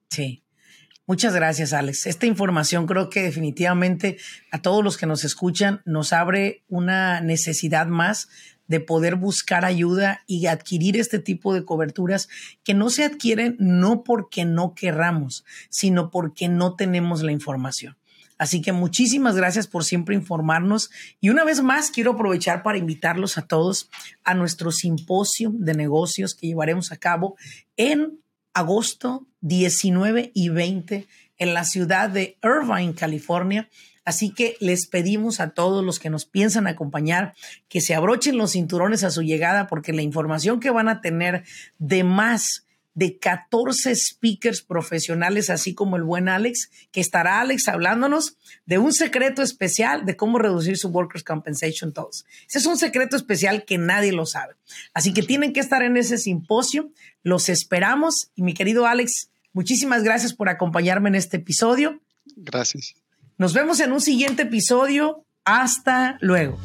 Sí. 0.09 0.41
Muchas 1.07 1.35
gracias, 1.35 1.71
Alex. 1.71 2.07
Esta 2.07 2.25
información 2.25 2.87
creo 2.87 3.11
que 3.11 3.21
definitivamente 3.21 4.17
a 4.51 4.63
todos 4.63 4.83
los 4.83 4.97
que 4.97 5.05
nos 5.05 5.23
escuchan 5.23 5.81
nos 5.85 6.13
abre 6.13 6.63
una 6.67 7.21
necesidad 7.21 7.85
más 7.85 8.27
de 8.67 8.79
poder 8.79 9.15
buscar 9.15 9.65
ayuda 9.65 10.21
y 10.25 10.47
adquirir 10.47 10.97
este 10.97 11.19
tipo 11.19 11.53
de 11.53 11.63
coberturas 11.63 12.27
que 12.63 12.73
no 12.73 12.89
se 12.89 13.03
adquieren 13.03 13.55
no 13.59 14.03
porque 14.03 14.45
no 14.45 14.73
querramos, 14.73 15.45
sino 15.69 16.09
porque 16.09 16.49
no 16.49 16.75
tenemos 16.75 17.21
la 17.21 17.31
información. 17.31 17.95
Así 18.39 18.63
que 18.63 18.73
muchísimas 18.73 19.35
gracias 19.35 19.67
por 19.67 19.85
siempre 19.85 20.15
informarnos 20.15 20.89
y 21.21 21.29
una 21.29 21.45
vez 21.45 21.61
más 21.61 21.91
quiero 21.91 22.13
aprovechar 22.13 22.63
para 22.63 22.79
invitarlos 22.79 23.37
a 23.37 23.43
todos 23.43 23.89
a 24.23 24.33
nuestro 24.33 24.71
simposio 24.71 25.51
de 25.53 25.75
negocios 25.75 26.33
que 26.33 26.47
llevaremos 26.47 26.91
a 26.91 26.97
cabo 26.97 27.37
en 27.77 28.19
agosto 28.53 29.27
19 29.45 30.31
y 30.33 30.49
20 30.49 31.07
en 31.37 31.53
la 31.53 31.65
ciudad 31.65 32.09
de 32.09 32.35
Irvine, 32.43 32.95
California. 32.95 33.69
Así 34.03 34.31
que 34.31 34.57
les 34.59 34.87
pedimos 34.87 35.39
a 35.39 35.51
todos 35.51 35.85
los 35.85 35.99
que 35.99 36.09
nos 36.09 36.25
piensan 36.25 36.65
acompañar 36.65 37.35
que 37.69 37.79
se 37.79 37.93
abrochen 37.93 38.37
los 38.37 38.53
cinturones 38.53 39.03
a 39.03 39.11
su 39.11 39.21
llegada 39.21 39.67
porque 39.67 39.93
la 39.93 40.01
información 40.01 40.59
que 40.59 40.71
van 40.71 40.89
a 40.89 40.99
tener 41.01 41.43
de 41.77 42.03
más 42.03 42.65
de 42.95 43.19
14 43.19 43.93
speakers 43.93 44.61
profesionales, 44.61 45.49
así 45.49 45.75
como 45.75 45.97
el 45.97 46.03
buen 46.03 46.29
Alex, 46.29 46.71
que 46.91 47.01
estará 47.01 47.41
Alex 47.41 47.67
hablándonos 47.67 48.37
de 48.65 48.77
un 48.77 48.93
secreto 48.93 49.43
especial 49.43 50.05
de 50.05 50.15
cómo 50.15 50.39
reducir 50.39 50.77
su 50.77 50.87
Workers' 50.87 51.23
Compensation 51.23 51.93
Tolls. 51.93 52.25
Ese 52.47 52.59
es 52.59 52.65
un 52.65 52.77
secreto 52.77 53.17
especial 53.17 53.65
que 53.65 53.77
nadie 53.77 54.13
lo 54.13 54.25
sabe. 54.25 54.55
Así 54.93 55.13
que 55.13 55.23
tienen 55.23 55.51
que 55.51 55.59
estar 55.59 55.83
en 55.83 55.97
ese 55.97 56.17
simposio. 56.17 56.89
Los 57.21 57.49
esperamos. 57.49 58.31
Y 58.33 58.43
mi 58.43 58.53
querido 58.53 58.87
Alex, 58.87 59.29
muchísimas 59.55 60.03
gracias 60.03 60.35
por 60.35 60.49
acompañarme 60.49 61.09
en 61.09 61.15
este 61.15 61.37
episodio. 61.37 61.99
Gracias. 62.35 62.93
Nos 63.39 63.53
vemos 63.53 63.79
en 63.79 63.91
un 63.91 64.01
siguiente 64.01 64.43
episodio. 64.43 65.25
Hasta 65.45 66.17
luego. 66.21 66.59